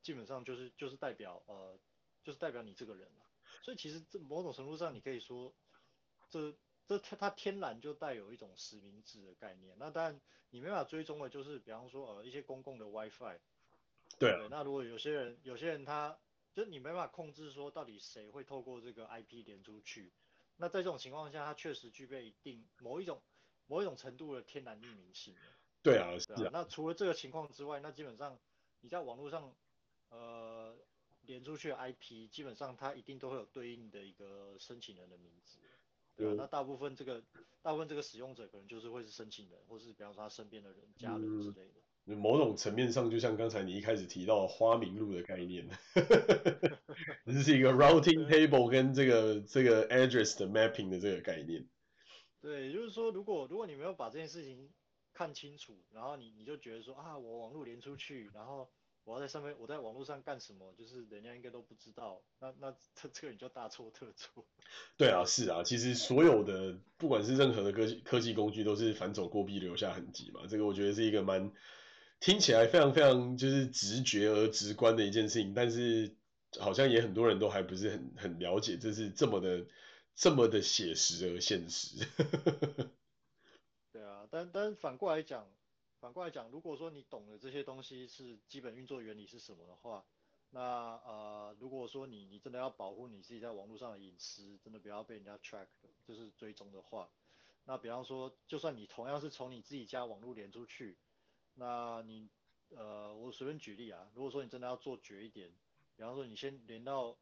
[0.01, 1.79] 基本上就是就是代表呃，
[2.25, 3.22] 就是代表你这个人了。
[3.61, 5.53] 所以其实这某种程度上，你可以说，
[6.29, 6.55] 这
[6.87, 9.75] 这它它天然就带有一种实名制的概念。
[9.77, 13.39] 那当然你没办法追踪的，就是比方说呃一些公共的 WiFi。
[14.19, 14.47] 对，对。
[14.49, 16.17] 那如果有些人有些人他，
[16.53, 20.11] 就是你没办法控制说到底谁会透过这个 IP 连出去。
[20.57, 23.23] 那在这种情况下，它确实具备一定某一种
[23.65, 25.35] 某一种程度的天然匿名性。
[25.81, 26.49] 对啊，对啊。
[26.53, 28.37] 那除了这个情况之外，那基本上
[28.81, 29.55] 你在网络上
[30.09, 30.77] 呃
[31.25, 35.59] 连出去的 IP，基本上它一定都会有对应的一个申请人的名字。
[36.15, 37.23] 对啊，那大部分这个
[37.61, 41.81] 大部分这个使用者可能就是会是申请人，或是比方说他身边的人、家人之类的。
[42.05, 45.67] 嗯、某种层面上，就像刚才你一开始提到花名录的概念，
[47.25, 51.67] 这是一个 routing table 跟这个这个 address 的 mapping 的这个概念。
[52.41, 54.69] 对，就是说，如果如果你没有把这件事情
[55.13, 58.69] 看清楚，然后你你就觉得说啊，我网络连出去，然后。
[59.05, 60.73] 我要在上面，我在网络上干什么？
[60.77, 62.21] 就是人家应该都不知道。
[62.39, 64.45] 那那这这个你就大错特错。
[64.97, 70.47] 对啊，是啊，其实所有的不管是任何的科技科技工具，都是反走过必留下痕迹嘛。
[70.47, 71.51] 这个我觉得是一个蛮
[72.21, 76.15] 听起来非常非常就是直觉而直观的一件事情，但是
[76.57, 79.65] 好像也很多人都还不是很很了解，这是这么的
[80.15, 82.07] 这么的写实而现实。
[83.91, 85.45] 对啊，但但反过来讲。
[86.03, 90.03] 反过来讲，如果说你懂的这些东西是基本运作原理是什么的话，
[90.49, 90.59] 那
[91.05, 95.67] 呃，如果说你你真的要保护你自己在网络上的隐私，真的不要被人家 track，
[96.05, 97.09] 就是追踪的话，
[97.63, 100.97] 那比方说，就算你同样是从你自己家网络连出去，
[101.53, 102.29] 那你
[102.75, 105.53] 呃，我随便举例啊，如果说你真的要做绝一点，
[105.95, 107.15] 比方说你先连到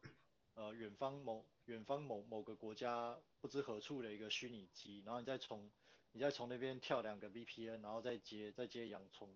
[0.54, 5.70] 呃远方某远方某某个国家不知何处的一个虚拟机，然后你再从
[6.14, 9.28] 你再从那边跳两个 VPN，然后再接再接洋葱，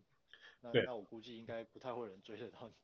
[0.61, 2.75] 那那我估计应该不太会有人追得到你。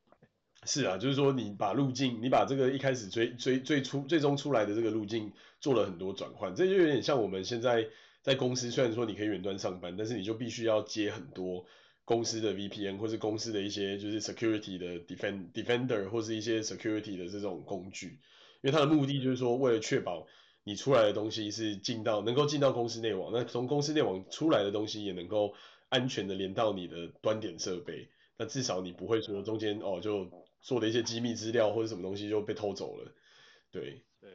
[0.64, 5.30] 是啊，就是说你把路径，你把这个一开始追追最初最终出来的这个路径
[5.60, 7.86] 做了很多转换，这就有点像我们现在
[8.22, 11.66] 在公司，虽然说你可以远端上班，但是你就必须要接很多
[12.06, 18.20] 公司的 VPN 或是公司的一些就是 security 的 defend defender 或是一些 security 的这种工具，
[18.62, 20.26] 因为它的目的就是说为了确保。
[20.64, 25.54] 你出来的东西是进到能够进到公司内网，那从公司内网出来的东西也能够
[25.88, 33.12] 安全的连到你的端点设备，那至少你不会说中间哦就做的一些机密资料或者什么东西就被偷走了。
[33.72, 34.30] 对对，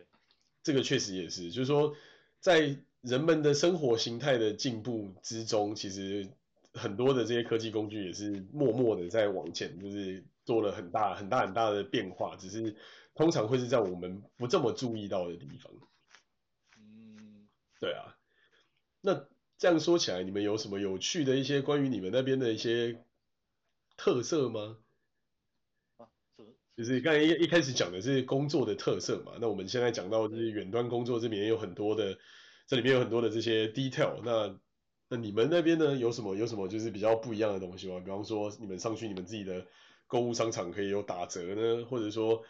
[0.63, 1.95] 这个确实也是，就是说
[2.39, 6.27] 在人们的生活形态的进步之中，其实
[6.73, 12.75] 很多的这些科技工具也是默默的在往前，就是做了很大很大很大的变化，只是
[13.15, 15.71] 通常会是在我们不这么注意到的地方。
[17.79, 18.17] 对啊，
[19.01, 23.03] 那这样说起来，你们有什么有趣的一些关于你们那边的一些
[23.95, 24.77] 特色吗？
[25.97, 26.07] 啊，
[26.37, 32.17] 是，就是刚才一一开始讲的是工作的特色嘛，那我们现在讲到就是远端工作这边也有很多的，
[32.67, 34.59] 这里面有很多的这些 detail，那
[35.09, 37.99] 那你们那边呢，有什么有什么就是比较不一样的东西吗？
[37.99, 39.65] 比方说你们上去你们自己的
[40.07, 42.43] 购物商场可以有打折呢，或者说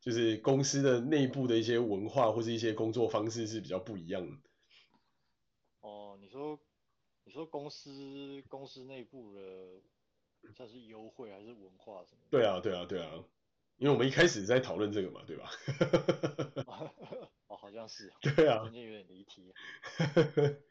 [0.00, 4.36] 就是公司的内部的一些文化或是一些工作方式是比较不一样的。
[6.32, 6.58] 你说，
[7.24, 9.82] 你说公司公司内部的
[10.56, 12.22] 算是优惠还是文化什么？
[12.30, 13.22] 对啊，对啊，对啊，
[13.76, 15.50] 因为我们一开始在讨论这个嘛，对吧？
[17.48, 18.10] 哦，好像是。
[18.22, 18.60] 对啊。
[18.60, 19.52] 中间有点离题。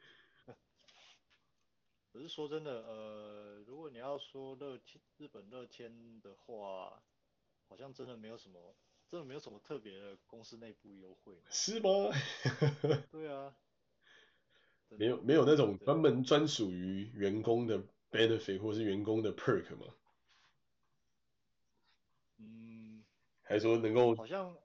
[2.11, 7.03] 可是说真的，呃，如果你要说乐天日本乐天的话，
[7.69, 8.75] 好像真的没有什么，
[9.07, 11.39] 真的没有什么特别的公司内部优惠。
[11.51, 12.09] 是吗？
[13.11, 13.55] 对啊。
[14.97, 17.81] 没有没有那种专门专属于员工的
[18.11, 19.87] benefit 或是员工的 perk 吗？
[22.39, 23.03] 嗯，
[23.41, 24.55] 还说能够好像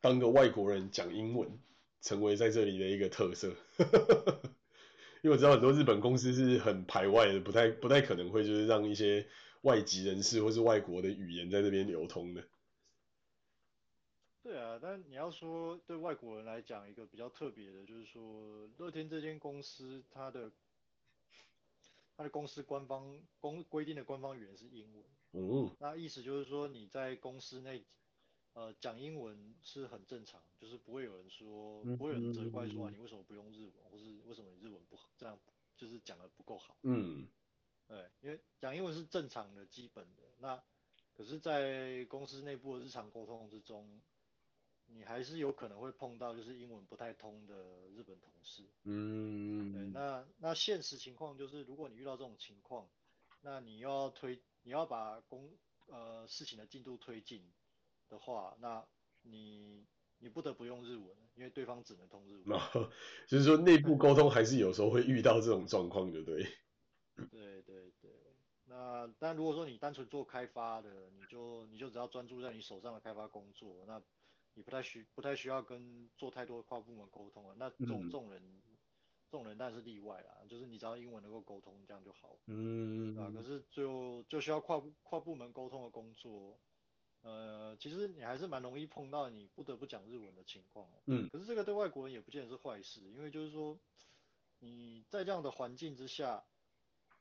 [0.00, 1.58] 当个外国人讲英文，
[2.00, 3.54] 成为在这里的一个特色。
[5.22, 9.26] 因为我知道很多日本公司是很排外的，不太不太可能会就是让一些
[9.62, 12.44] 外籍人士或是外国的语言在这边流通的。
[14.42, 20.50] 对啊，但你要说对外国人来讲，一个比较特别的，就是说乐天这间公司，它的
[22.16, 25.04] 它的公司官方公规定的官方语言是英文。
[25.32, 25.76] 嗯。
[25.78, 27.84] 那意思就是说你在公司内，
[28.54, 35.38] 呃，讲英文是很正常，就是不会有人说，不会有人责怪说啊，你为什么不用日文，或是为什么你日文不好，这样
[35.76, 36.76] 就是讲的不够好。
[36.82, 37.28] 嗯。
[37.86, 40.22] 对，因为讲英文是正常的、基本的。
[40.38, 40.62] 那
[41.12, 44.00] 可是，在公司内部的日常沟通之中，
[44.92, 47.54] 你还是有可能会碰到就是英文不太通的
[47.96, 48.64] 日本同事。
[48.84, 52.88] 嗯，对，那那现实情况就是，如果你遇到这种情况，
[53.40, 55.50] 那你要推，你要把工
[55.86, 57.42] 呃事情的进度推进
[58.08, 58.84] 的话，那
[59.22, 59.86] 你
[60.18, 62.58] 你不得不用日文，因为对方只能通日文。
[62.58, 62.90] 哦，
[63.28, 66.42] 就是说内部沟通还是有时候会遇到这种状况，对不 对？
[67.30, 68.10] 对对对，
[68.66, 74.02] 那但如果说你单纯做开发的，你就你就只要专注在你手上的开发工作，那。
[74.54, 78.62] 你不太需不太需要跟做太多跨部门沟通了，那这种这种人，嗯、
[79.30, 82.36] 这种人当然是例外啦，就是你只要英文能够沟通，这样就好。
[82.46, 86.58] 嗯，啊，可是就就需要跨跨部门沟通的工作，
[87.22, 90.90] 呃，其实你还是蛮容易碰到你不得不讲日文的情况。
[91.06, 91.28] 嗯。
[91.30, 93.78] 可是这个对外国人也不见得是坏事，因为就是说
[94.58, 96.44] 你在这样的环境之下，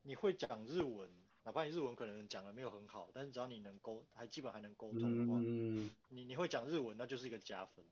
[0.02, 1.10] 你会讲日文，
[1.50, 7.84] 哪怕你日文可能讲的没有很好，但是只要你能沟，还基本还能沟通的话，嗯、你你会讲日文，那就是一个加分。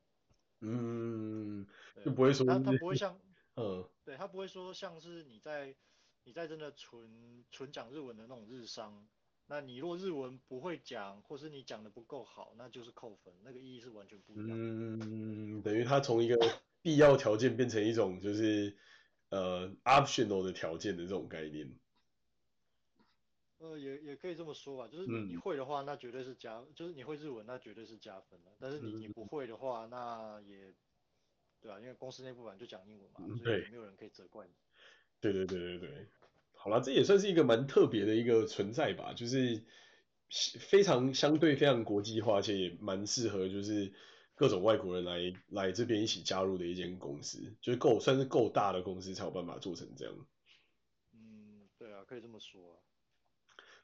[0.62, 1.66] 嗯。
[2.06, 2.46] 就不会说。
[2.46, 3.20] 他他不会像，
[3.56, 3.84] 嗯。
[4.06, 5.76] 对他不会说像是你在
[6.24, 9.08] 你在真的纯纯讲日文的那种日商。
[9.48, 14.50] 那你若日文不会讲，或是你讲的不够好，那就是扣分，那个意义是完全不一样。
[14.52, 16.38] 嗯，等于他从一个
[16.84, 18.78] 必要条件变成一种就是
[19.30, 21.74] 呃 optional 的条件的这种概念。
[23.60, 28.52] 呃，也也可以这么说吧，就是你会的话，那绝对是加，嗯、就是你会日文，那绝对是加分的。
[28.60, 30.74] 但是你你不会的话，那也
[31.60, 34.54] 对啊，因为公司内部本来就讲英文嘛，所以也没有人可以责怪你。
[35.20, 36.08] 对对对对对。
[36.54, 39.64] 好了，这也算是一个蛮特别的一个存在吧，就是
[40.60, 43.92] 非常相对非常国际化，而且也蛮适合就是
[44.36, 50.14] 各种外国人来来这边一起加入的一间公司，就是够算是够大的公司才有办法做成这样。
[51.14, 52.78] 嗯，对啊，可以这么说啊。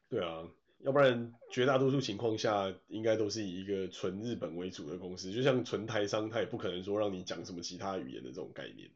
[0.10, 0.48] 对啊，
[0.80, 8.92] 要不然绝大多数情况下应该都是以一个纯日本为主的公司，就像纯台商，他也不可能说让你讲什么其他语言的这种概念。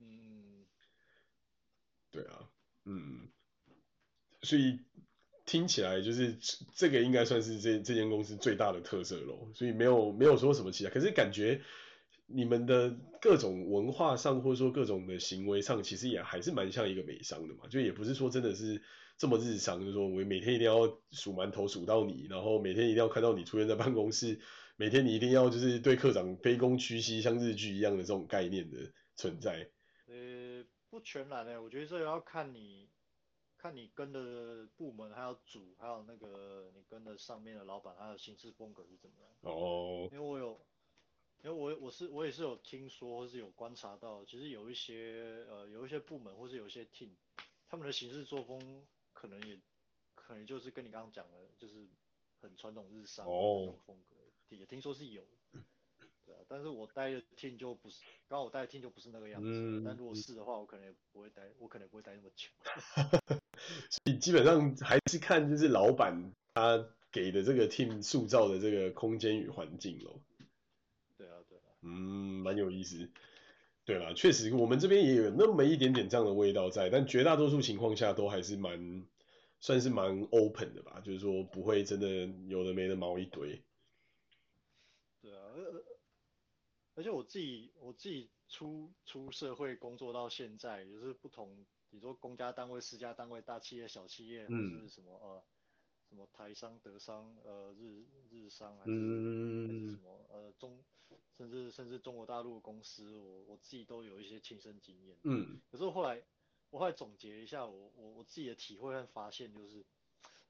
[0.00, 0.64] 嗯，
[2.10, 2.48] 对啊。
[2.84, 3.28] 嗯，
[4.42, 4.80] 所以
[5.46, 6.36] 听起来就是
[6.74, 11.62] 这个应该算是这这间公司最大的特色咯，所以没有没有说什么其他，可是感觉
[12.26, 18.82] 你们的各种文化上或者说各种的行为上，其实也还是蛮像一个美商的嘛，就也不是说真的是
[19.22, 24.40] 这么日常，就是说我每天一定要数馒头数到你，然后每天一定要看到你出现在办公室，
[24.74, 29.70] 每天你一定要就是对课长卑躬屈膝，像日剧一样的这种概念的存在。
[30.08, 30.64] 呃。
[30.90, 32.90] 不全然呢，我觉得这要看你，
[33.56, 39.30] 看你跟的部门，还有组，还有那个你跟的上面的老板，他的行事风格是怎么样。
[39.40, 40.08] 哦。
[40.12, 40.60] 因为我有，
[41.44, 47.12] 因为我我是我也是有听说，或是有观察到，其实有一些呃有一些部门或是有一些 team，
[47.70, 48.60] 他们的行事作风
[49.22, 49.56] 可能也
[50.16, 51.86] 可能就是跟你刚刚讲的，就是
[52.40, 54.16] 很传统日商的那种风格，
[54.48, 54.68] 也、oh.
[54.68, 55.22] 听说是有。
[56.26, 59.48] 对啊，但是我待的 team 就不是，刚好我待的 team 就不是那个样子。
[59.48, 59.84] 嗯。
[59.84, 62.48] 但如果是的话，我可能也不会待，我可能不会待那么久。
[63.88, 70.20] 所以基本上还是看就是老板他给的这个 team 塑造的这个空间与环境咯。
[71.16, 71.64] 对啊，对啊。
[71.82, 73.08] 嗯，蛮有意思。
[73.84, 79.04] 对啦，确实我们这边也有那么一点点这样的味道在，但绝大多数情况下都还是蛮
[79.62, 83.64] 算是蛮 open 的吧，就是说不会真的有的没的毛一堆。
[85.20, 85.54] 对啊。
[86.94, 95.42] 而且我自己我自己出出社会工作到现在，就是不同，比如说公家单位、私家单位、大企业、小企业，嗯、或是什么呃
[96.08, 100.84] 什么台商、德商、呃日日商还是、嗯、还是什么呃中，
[101.38, 105.16] 甚至甚至中国大陆公司，我我自己都有一些亲身经验。
[105.22, 105.62] 嗯。
[105.70, 106.22] 可是我后来
[106.72, 109.84] 我后来总结一下，我我我自己的体会和发现就是，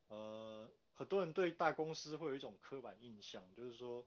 [0.09, 4.07] 呃，很多人对大公司会有一种刻板印象，就是说。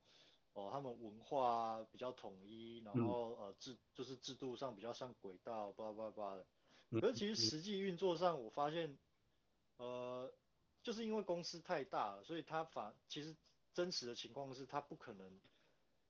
[0.54, 6.46] 哦，他们文化比较统一，然后呃制就是制度上比较像轨道，叭叭叭的。
[6.92, 8.98] 可是其实实际运作上，我发现，
[9.76, 10.34] 呃，
[10.82, 13.36] 就是因为公司太大了，所以他反其实
[13.74, 15.42] 真实的情况是，他不可能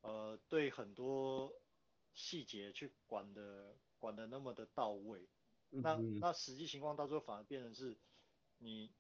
[0.02, 1.52] 呃对很多
[2.14, 5.28] 细节去管的管的那么的到位。
[5.82, 7.98] 那那实际情况到最后反而变成是，
[8.58, 8.92] 你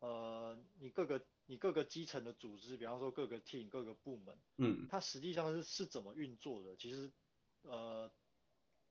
[0.00, 1.24] 呃你各个。
[1.46, 6.74] 你各个基层的组织，比方说各个 team、各个部门，嗯，它实际上是是怎么运作的？
[6.76, 7.12] 其实，
[7.60, 8.10] 呃，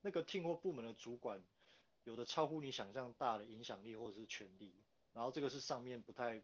[0.01, 1.43] 那个 team 或部门的主管，
[2.03, 4.71] 有的超乎你想象大的影响力或者是权力，
[5.13, 6.43] 然后这个是上面不太、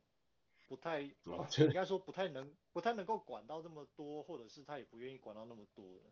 [0.67, 6.05] 不太，哦、应该说不太能、不太能够管到这么多，或者是他也不愿意管到那么多的。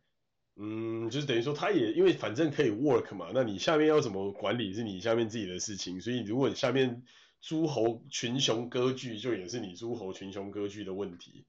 [0.58, 7.04] 嗯，就是等于说他也因为反正可以 work 嘛，那你下面要怎么管理是你下面自己的事情，所以如果你下面。
[7.40, 11.46] 诸侯群雄割据，就也是你诸侯群雄割据的问题。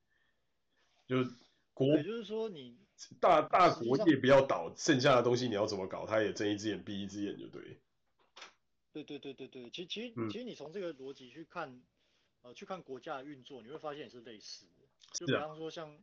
[1.06, 1.16] 就
[1.72, 2.76] 国，也就是说你
[3.18, 7.78] 大大国业不要倒，剩下的东西你要怎么搞，他也睁一只眼闭一只眼就对。
[8.92, 11.80] 对对对对对，其实其实其实你从这个逻辑去看，
[12.42, 14.84] 呃，去看国家的运作，你会发现也是类似的。
[15.14, 15.98] 就比方说像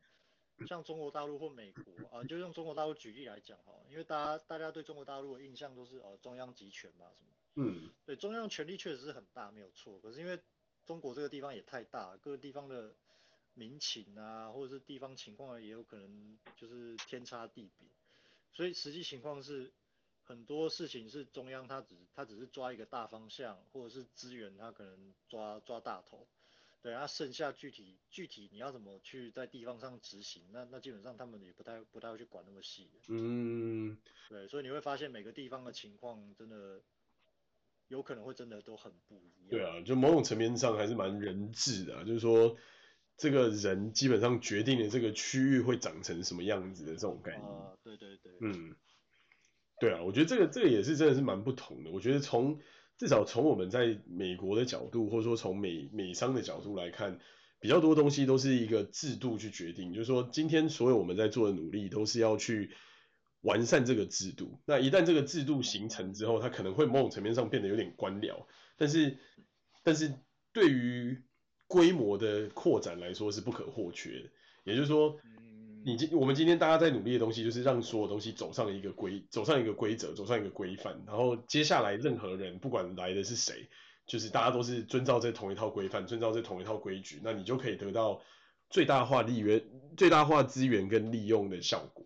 [0.67, 7.31] 像中国大陆或美国啊，就用中国大陆举例来讲哈，因为大家大家对中国大陆的印象都是呃中央集权嘛什么。
[7.57, 9.99] 嗯，对，中央权力确实是很大，没有错。
[9.99, 10.39] 可是因为
[10.85, 12.93] 中国这个地方也太大，各个地方的
[13.53, 17.87] 民情啊，或者是地方情况也有可能就是天差地别。
[18.51, 19.71] 所以实际情况是，
[20.23, 26.27] 很多事情是中央他只他只是抓一个大方向，或者是资源他可能抓抓大头，
[26.85, 32.87] 对啊，剩下具体具体你要怎么去在地方上执行，那那基本上他们也不太不太会去管那么细。
[33.07, 33.97] 嗯，
[34.29, 36.79] 对，所以你会发现每个地方的情况真的
[37.87, 39.49] 有可能会真的都很不一样。
[39.49, 42.55] 对啊，就某种层面上还是蛮人治的啊，就是说
[43.17, 47.49] 这个人基本上决定了这个区域会长成什么样子的这种概念。
[47.49, 48.31] 啊，对对对。
[48.41, 48.75] 嗯，
[49.79, 51.89] 对啊，我觉得这个这个也是真的是蛮不同的。
[51.89, 52.59] 我觉得从
[52.97, 57.19] 至少从我们在美国的角度，或者说从美美商的角度来看，
[57.59, 59.93] 比较多东西都是一个制度去决定。
[59.93, 62.71] 就是说，今天所有我们在做的努力，都是要去
[63.41, 64.59] 完善这个制度。
[64.65, 68.45] 那一旦这个制度形成之后，它可能会某种层面上变得有点官僚。
[68.77, 69.17] 但是，
[69.83, 70.13] 但是
[70.53, 71.21] 对于
[71.67, 74.29] 规模的扩展来说是不可或缺的。
[74.63, 75.19] 也就是说。
[75.87, 80.99] 你今我们今天大家在努力的东西，就是让所有东西走上一个规，走上一个规则，走上一个规范。
[81.05, 83.69] 然后接下来任何人，不管来的是谁，
[84.07, 88.19] 就是大家都是遵照这同一套规范，遵照这同一套规矩，那你就可以得到
[88.71, 89.63] 最大化利源、
[89.95, 92.03] 最大化资源跟利用的效果。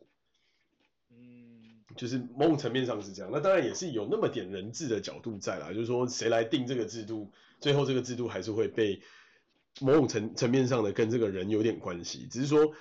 [1.10, 3.32] 嗯，就是某种层面上是这样。
[3.32, 9.02] 那当然也是有那么点人治的角度在啦，就是说谁来定这个制度，最后这个制度还是会被
[9.80, 12.74] 某种层层面上的跟这个人有点关系，只是说。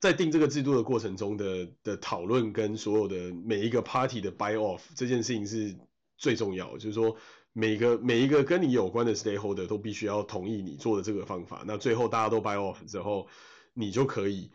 [0.00, 5.78] 在定这个制度的过程中的的讨论跟所有的每一个 party 的 buy off 这件事情是
[6.16, 7.18] 最重要的，就是说
[7.52, 13.28] 每个每一个跟你有关的 stakeholder 都必须要同意你做的这个方法，那最后大家都 buy off 之后，
[13.74, 14.50] 你就可以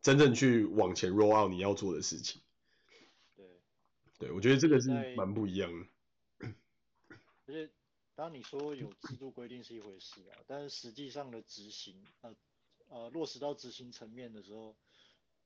[0.00, 2.40] 真正去往前 roll out 你要做的事情。
[3.34, 3.44] 对，
[4.20, 5.86] 对，我觉得这个是蛮不一样的。
[7.46, 7.68] 而且
[8.14, 12.32] 当你说有制度规定是一回事啊，但是实际上的执行呃。
[12.92, 14.76] 呃，落实到执行层面的时候，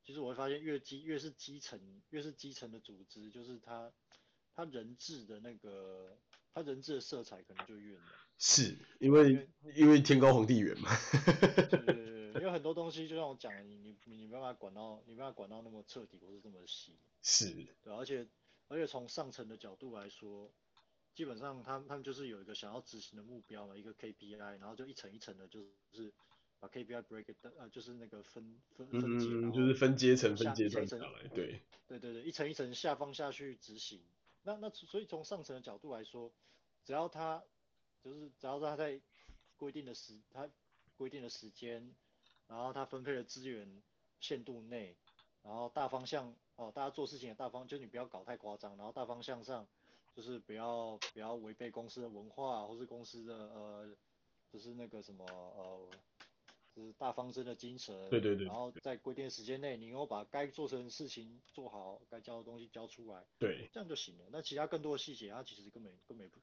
[0.03, 3.93] 其实我会发现越基越是基层，越是基层的组织，就是他
[4.53, 6.19] 他人治的那个，
[6.53, 8.03] 他人治的色彩可能就越浓。
[8.37, 10.91] 是因为因为，因为天高皇帝远嘛。
[11.71, 16.99] 对对对，因为很多东西就像我讲的，你你你没办法管到，你没办法管到那么彻底或是这么细。
[17.23, 17.55] 是。
[17.85, 18.27] 对，而且
[18.67, 20.53] 而且从上层的角度来说，
[21.15, 25.61] 基本上他们他们就是有一个想要执行的目标嘛，一个 KPI，然后就一层一层的，就
[25.93, 26.13] 是。
[26.59, 34.01] 把 KPI break it 呃，就是那个分分分解，嗯，就是分阶层分阶段下来，对，对对对，一层一层下放下去执行。
[34.43, 36.33] 那那所以从上层的角度来说，
[36.85, 37.43] 只要他
[38.03, 39.01] 就是只要他在
[39.57, 40.49] 规定的时他
[40.97, 41.95] 规定的时间，
[42.49, 43.83] 然后他分配的资源
[44.21, 44.97] 限度内，
[45.43, 49.67] 然后大方向哦，大家做事情的大方，就你不要搞太夸张，然后大方向上
[50.15, 53.97] 就是不要不要违背公司的文化或是公司的呃，
[54.51, 55.91] 就是那个什么呃。
[56.77, 64.25] 就是大方针的精神，对对对，然后在规定的时间内，你又把该做成的事情做好，该交的东西交出来，对，这样就行了。
[64.31, 66.39] 那其他更多的细节，他其实根本根本不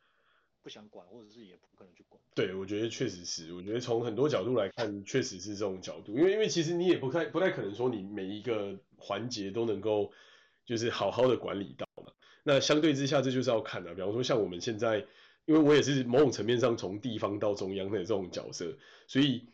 [0.63, 2.19] 不想管，或者是也不可能去管。
[2.33, 10.11] 对，我觉得确实是，我觉得从很多角度来看，确实是这种角度，因为因为其实你也不太不太可能说你每一个环节都能够
[10.65, 12.11] 就是好好的管理到嘛。
[12.41, 15.05] 那相对之下，这就是要看的，比方说像我们现在，
[15.45, 18.75] 因为我也是某种层面上从地方到中央的这种角色，
[19.05, 19.45] 所以。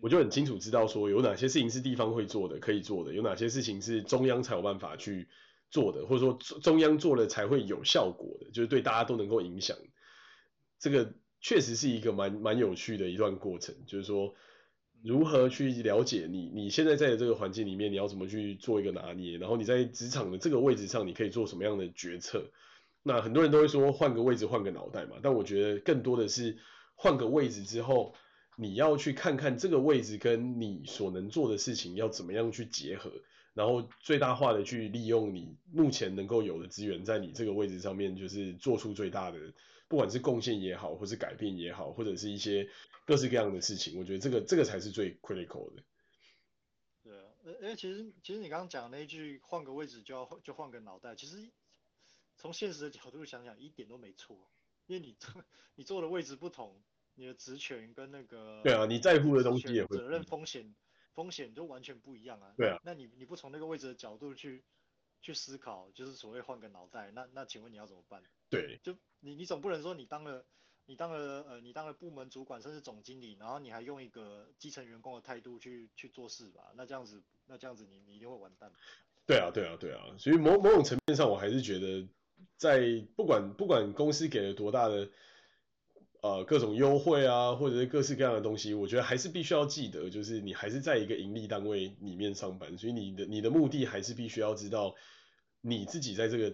[0.00, 5.28] 我就很清楚知道说有哪些事情是地方会做的，可以做的，有哪些事情是中央才有办法去
[5.70, 9.76] 做的，或者说中央做了才会有效果的，就是对大家都能够影响。
[10.78, 14.34] 这个确实是一个蛮蛮有趣的一段过程，就是说
[15.02, 22.50] 如何去了解你你现在在的这个环境里面，你要怎么去做一个拿捏，然后你在职场的这个位置上，你可以做什么样的决策。
[23.02, 26.58] 那很多人都会说换个位置换个脑袋嘛，但我觉得更多的是
[26.94, 28.14] 换个位置之后。
[28.56, 33.10] 你要去看看这个位置跟你所能做的事情要怎么样去结合，
[33.52, 39.38] 然后最大化的去利用你目前能够有的资源，在你这个位置上面，就是做出最大的，
[39.88, 42.68] 不管是贡献也好，或是改变也好，或者是一些
[43.04, 45.82] 各式各样的事情，我觉得这个这个才是最 critical 的。
[47.02, 47.24] 对啊，
[47.60, 51.50] 呃，其实其实你刚刚讲那一句换个位置就要就换个脑袋，其实
[52.36, 54.36] 从现实的角度想想一点都没错，
[54.86, 55.44] 因为你做
[55.74, 56.80] 你坐的位置不同。
[57.16, 60.74] 你的职权跟那个对啊，你在乎的东西也会责任风险
[61.12, 62.52] 风险都完全不一样啊。
[62.56, 64.64] 对啊，那你你不从那个位置的角度去
[65.22, 68.20] 去思考，就是所谓换个脑袋，那那请问你要怎么办？
[68.50, 70.44] 对，就你你总不能说你当了
[70.86, 76.72] 你当了呃你当了部门主管甚至总经理，然后你还用一个基层员工的态度去去做事吧？
[76.74, 78.72] 那这样子那这样子你你一定会完蛋。
[79.24, 82.08] 对啊对啊对啊，所以某某种层面上我还是觉得
[82.56, 85.08] 在不管不管公司给了多大的。
[86.24, 94.94] 呃，各种优惠啊，或者是各式各样的东西，我觉得还是必须要记得，就是你还是在一个盈利单位里面上班，所以你的你的目的还是必须要知道
[95.60, 96.50] 你自己在这个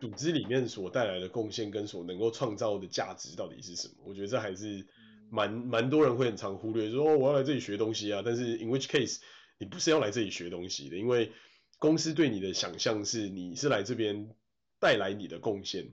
[0.00, 3.94] 组织里面所带来的贡献跟所能够创造的价值到底是什么。
[4.04, 4.84] 我觉得这还是
[5.30, 9.20] 蛮蛮多人会很常忽略，说我要来这里学东西啊，但是 in which case
[9.58, 11.30] 你不是要来这里学东西的，因为
[11.78, 14.34] 公司对你的想象是你是来这边
[14.80, 15.92] 带来你的贡献。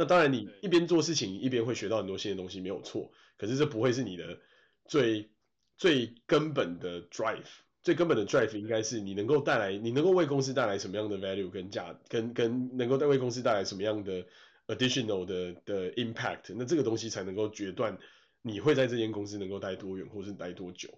[0.00, 3.12] 那当然，你一边做事情一边会学到很多新的东西，没有错。
[3.36, 4.40] 可是这不会是你的
[4.86, 5.30] 最
[5.76, 7.44] 最根本的 drive。
[7.82, 14.26] 最根本的 drive 应该是你能够带来，你能够为公司带来什么样的 value 跟价，跟跟能够带为公司带来什么样的
[14.68, 16.54] additional 的的 impact。
[16.56, 17.98] 那这个东西才能够决断
[18.40, 20.88] 你会在这间公司能够待多远，或是待多久。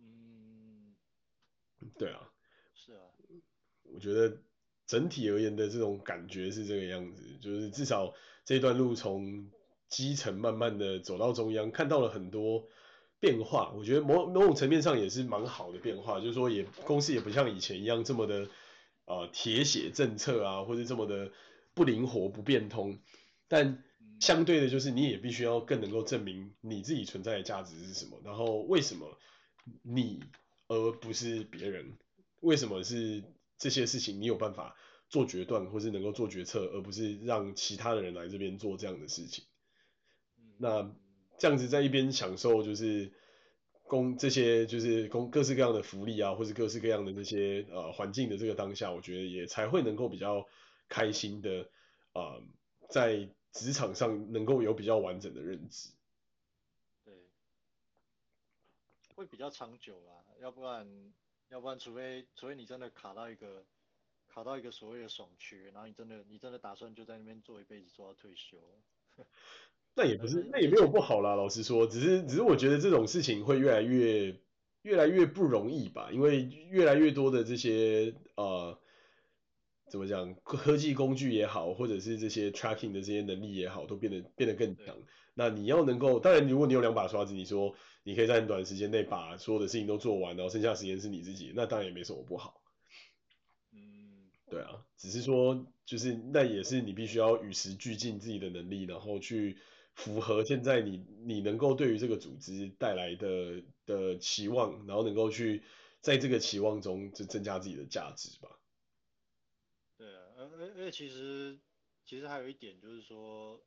[0.00, 0.96] 嗯，
[1.96, 2.28] 对啊，
[2.74, 3.02] 是啊，
[3.84, 4.38] 我觉得
[4.86, 8.14] 整体而言的这种感觉是这个样子，就是至少
[8.44, 9.50] 这段路从
[9.88, 12.66] 基层慢慢的走到中央，看到了很多。
[13.20, 18.48] 变化，我觉得某某种层面上也是蛮好的变化，就是说也公司也不像以前一样这么的
[19.04, 21.30] 呃铁血政策啊，或者这么的
[21.72, 22.98] 不灵活不变通，
[23.46, 23.84] 但
[24.18, 29.16] 相对的，就是你也必须要更能够证明你自己存在的价值是什么，然后为什么
[29.82, 30.18] 你
[30.66, 31.92] 而不是别人，
[32.40, 33.22] 为什么是
[33.62, 34.76] 这些事情你有办法
[35.08, 39.44] 做决断，或是能够做决策，而不是让其他的人来这边做这样的事情，
[40.58, 40.92] 那。
[41.38, 43.10] 这样子在一边享受，就是
[43.88, 50.46] 公这些就是公各式各样的福利啊，或是各式各样的那些呃环境的这个当下，我觉得也才会能够比较
[50.88, 51.62] 开心的
[52.12, 52.42] 啊、呃，
[52.90, 55.90] 在职场上能够有比较完整的认知。
[57.04, 57.12] 对，
[59.16, 60.86] 会比较长久啦，要不然
[61.52, 63.62] 要不然除非除非你真的卡到一个
[64.26, 68.56] 卡到一个所谓的爽缺，然后你真的你真的打算就在那边做一辈子做到退休。
[69.94, 71.34] 那也不是，那也没有不好啦。
[71.34, 74.34] 老实说，只是只是我觉得这种事情会越来越
[74.80, 76.40] 越来越不容易吧，因为
[76.70, 78.80] 越来越多的这些呃，
[79.92, 84.96] 怎么讲，科技工具也好，或者是这些 tracking 的这些能力也好，都变得变得更强。
[85.34, 92.62] 那你要能够，当然如果你有两把刷子，你说你可以在很短时间内把所有的事情都做完，然后剩下时间是你自己，那当然也没什么不好。
[93.74, 99.58] 嗯，对啊，只是说就是那也是你必须要与时俱进自己的能力，然后去。
[99.94, 105.64] 符合现在你你能够对于这个组织带来的的期望，然后能够去
[106.00, 108.48] 在这个期望中就增加自己的价值吧。
[110.50, 111.58] 而而而且其实
[112.04, 113.62] 其实还有一点就是说，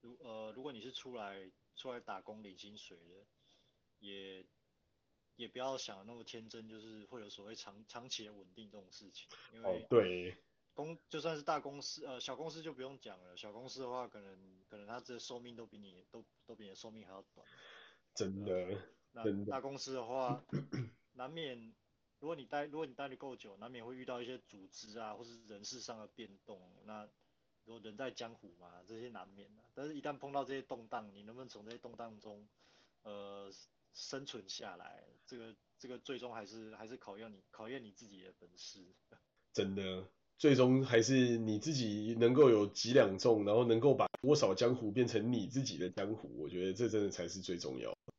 [0.00, 3.26] 如呃如果你是出来出来打工领薪水的，
[3.98, 4.44] 也
[5.36, 10.36] 也不要想那么天真，就是会有所谓长长期的稳定这种事情，因为、哦、对。
[10.74, 13.36] 公就算是大公司，呃，小公司就不用讲了。
[13.36, 17.46] 小公司的话，可能可能它这寿命都比你都都比你的寿命还要短。
[18.14, 19.50] 真的，那真的。
[19.52, 20.42] 大公司的话，
[21.12, 21.74] 难免
[22.22, 26.60] 如果你待如果你待得够久，难免会遇到一些组织啊，或是人事上的变动。
[26.84, 27.04] 那
[27.64, 29.62] 如果人在江湖嘛，这些难免的。
[29.74, 32.46] 但是，一旦碰到这些动荡，你能不能从这些动荡中，
[33.02, 33.52] 呃，
[33.92, 35.02] 生存下来？
[35.26, 38.86] 这个这个最终还是还是考验你考验你自己的本事。
[39.52, 40.06] 真的。
[40.38, 48.14] 最终还是你自己能够有几两重，然后能够把多少江湖变成你自己的江湖，我觉得这真的才是最重要的。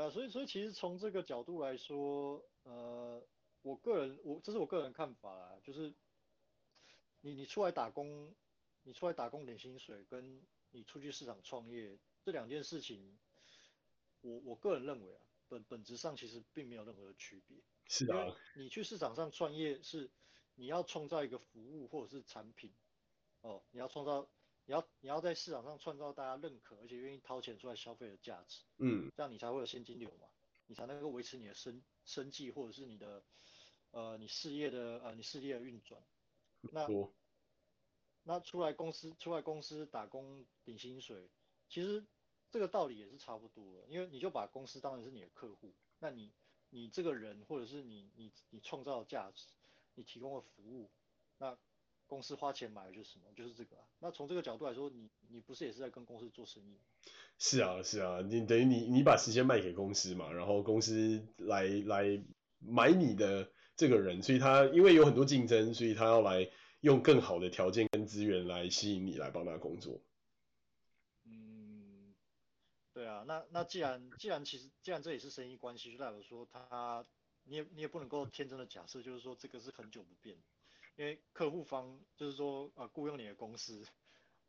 [0.00, 3.22] 对啊，所以所以其实从这个角度来说，呃，
[3.60, 5.92] 我个人我这是我个人看法啦，就是
[7.20, 8.34] 你你出来打工，
[8.82, 13.18] 你出来打工领薪水，跟你出去市场创业这两件事情，
[14.22, 17.58] 我我个人认为啊，本本质上其实并没有任何的区别。
[17.86, 20.10] 是啊，你去市场上创业是。
[20.56, 22.70] 你要创造一个服务或者是产品，
[23.40, 24.28] 哦，你要创造，
[24.70, 30.28] 你要你要在市场上创造大家认可而且愿意掏钱出来消费的价值，嗯，这样你才会有现金流嘛，
[30.66, 33.24] 你才能够维持你的生生计或者是你的
[33.90, 36.00] 呃你事业的呃你事业的运转。
[36.60, 36.86] 那
[38.22, 41.28] 那出来公司出来公司打工领薪水，
[41.68, 42.06] 其实
[42.52, 46.32] 这个道理也是差不多的，因为你就把公司当成是你的客户，那你
[46.68, 49.48] 你这个人或者是你你你创造的价值。
[49.96, 50.88] 你提供的服务，
[51.36, 51.58] 那
[52.10, 53.24] 公司花钱买的就是什么？
[53.36, 53.84] 就是这个啊。
[54.00, 56.76] 那从这个角度来说，你你不是也是在跟公司做生意？
[57.38, 62.20] 是啊，是啊，你等于你你把时间卖给公司嘛，然后公司来来
[62.58, 66.50] 买你的这个人，所以他因为有很多竞争，所以他要来
[66.80, 70.02] 用更好的条件跟资源来吸引你来帮他工作。
[71.24, 72.12] 嗯，
[72.92, 77.06] 对啊，那那既然既然其实既然这也是生意关系，就代表说他。
[77.44, 80.36] 你也你也不能够天真的假设，就是说这个是很久不变，
[81.00, 83.86] 因为客户方就是说呃雇佣你的公司，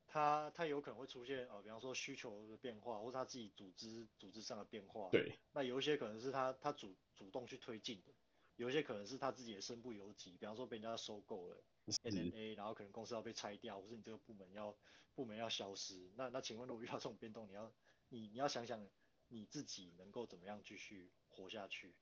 [0.06, 5.08] 他他有可能会出现呃比方说需求的变化，或者他自己组织组织上的变化。
[5.12, 5.40] 对。
[5.54, 8.12] 那有一些可能是他他主主动去推进的，
[8.58, 11.64] 有一些可能是他自己也身不由己，比方说被人家收购了
[12.04, 14.76] NNA，然后可能公司要被拆掉，或是你这个部门要
[15.16, 16.12] 部门要消失。
[16.18, 17.72] 那那请问，如果遇到这种变动，你要
[18.10, 18.86] 你你要想想
[19.30, 21.96] 你自己能够怎么样继续活下去？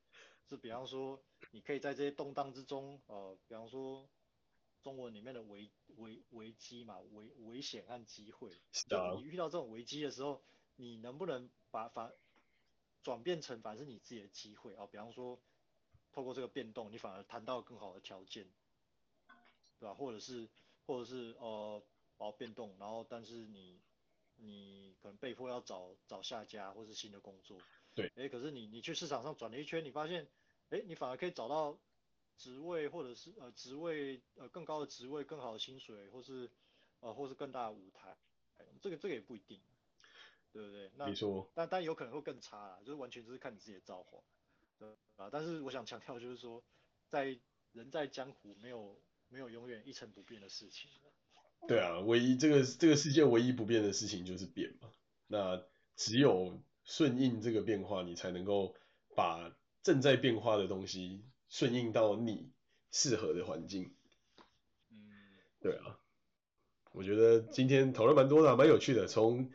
[0.48, 1.22] 是比方说，
[1.52, 4.10] 你可以在这些动荡之中，呃，比方说
[4.82, 8.52] 中文里面的危危危机嘛，危危险和机会。
[8.72, 10.42] 就你遇到这种危机的时候，
[10.76, 12.14] 你能不能把反
[13.04, 14.88] 转变成反而是你自己的机会啊？
[14.88, 15.40] 比方说，
[16.12, 18.48] 透过这个变动，你反而谈到更好的条件，
[19.80, 19.94] 对吧？
[19.94, 20.48] 或者是
[20.86, 21.84] 或者是呃，
[22.18, 23.80] 哦变动，然后但是你
[24.36, 27.58] 你可能被迫要找找下家或是新的工作。
[27.96, 28.08] 对。
[28.16, 30.28] 哎、欸，可是你你去市场上转了一圈，你发现。
[30.72, 31.80] 哎、欸，你反而可以找到
[32.40, 36.50] 职位，或者是呃职位呃更高的职位，更好的薪水，或是
[37.02, 38.18] 呃或是更大的舞台，
[38.82, 39.60] 这个这个也不一定，
[40.54, 40.90] 对不对？
[40.96, 41.52] 那没错。
[41.54, 44.24] 但但有可能会更差啦，就是完全就是看你自己的造化，
[44.78, 45.30] 对啊。
[45.30, 46.64] 但是我想强调就是说，
[47.10, 47.38] 在
[47.74, 50.90] 人在江湖，没有没有永远一成不变的事情。
[51.68, 54.90] 对啊，唯一这个这个世界唯一不变的事情就是变嘛。
[55.28, 55.62] 那
[55.96, 58.76] 只有顺应这个变化，你才能够
[59.14, 59.54] 把。
[59.82, 62.52] 正在变化的东西顺应到你
[62.92, 63.92] 适合的环境，
[64.92, 64.98] 嗯，
[65.60, 66.00] 对啊，
[66.94, 69.08] 我觉得今天讨论蛮多的，蛮有趣的。
[69.08, 69.50] 从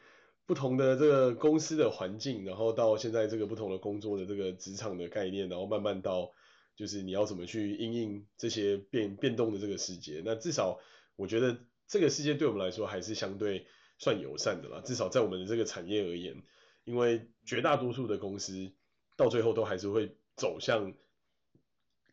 [0.45, 6.33] 不同的这个公司的环境，然后到现在这个不同的工作的这个职场的概念，然后慢慢到
[6.77, 10.21] 就是你要怎么去应应这些变变动的这个世界。
[10.25, 10.81] 那至少
[11.17, 13.67] 我觉得这个世界对我们来说还是相对
[13.99, 16.43] 算友善的啦，至少在我们的这个产业而言，
[16.85, 18.73] 因为绝大多数的公司。
[19.17, 20.93] 到最后都还是会走向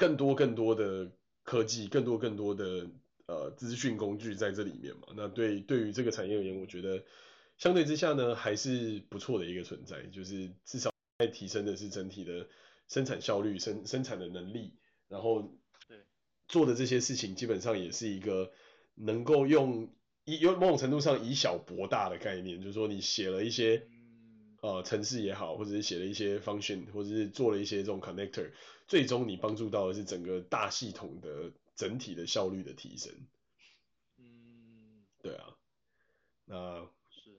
[0.02, 1.12] 更多更多的
[1.44, 2.90] 科技，更多更多的
[3.28, 5.10] 呃资讯工具在这里面嘛。
[5.16, 7.04] 那对对于这个产业而言，我觉得
[7.60, 12.48] 相对之下呢，还是不错的一个存在，就是至少在提升的是整体的
[12.88, 14.74] 生产效率、生生产的能力，
[15.08, 15.56] 然后
[16.48, 18.52] 做的这些事情基本上也是一个
[18.96, 19.94] 能够用
[20.26, 23.84] 以有某种程度上以小博大的概念，就是说你写了一些。
[24.64, 28.52] 呃，程式也好，或者是写了一些 function，或者是做了一些这种 connector，
[28.92, 33.10] 最终你帮助到的是整个大系统的整体的效率的提升。
[34.18, 35.56] 嗯，对啊。
[36.44, 36.86] 那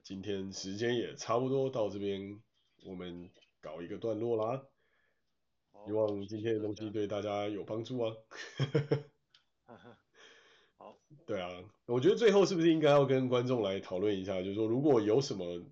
[0.02, 2.40] 今天时间也差不多到这边，
[2.86, 3.28] 我们
[3.60, 4.62] 搞一个段落啦。
[5.84, 8.16] 希望今天的东西对大家有帮助啊。
[10.78, 10.98] 好。
[11.26, 11.50] 对啊，
[11.84, 15.62] 我觉得最后是不是应该要跟观众来讨论一下，就是说如果有什么。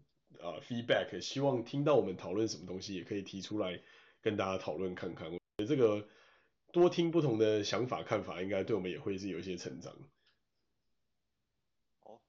[0.43, 3.83] 啊、uh，feedback，希望听到我们讨论什么东西，也可以提出来
[4.22, 5.39] 跟大家讨论看看。
[5.67, 6.09] 这个
[6.73, 9.97] 多听不同的想法看法，应该对我们也会是有一些成长。
[12.01, 12.21] 哦，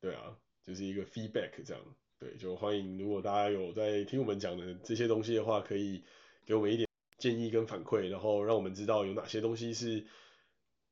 [0.00, 1.96] 对啊，就是一个 feedback 这样。
[2.18, 6.04] 对，就欢迎如果大家有在听我们讲的这些东西的话，可以
[6.46, 6.88] 给我们一点
[7.18, 10.06] 建议跟反馈，然后让我们知道有哪些东西是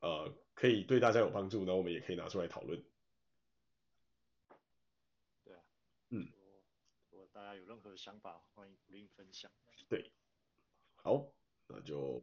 [0.00, 2.82] 呃可以对大家有帮助，那我们也可以拿出来讨论。
[5.44, 5.62] 对啊
[6.08, 6.28] 嗯，
[7.10, 9.50] 如果大家有任何想法，欢迎鼓励分享。
[9.88, 10.10] 对，
[10.96, 11.32] 好，
[11.72, 12.22] 那就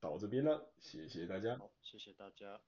[0.00, 1.56] 到这边了，谢谢大家。
[1.56, 2.60] 好，谢谢大家。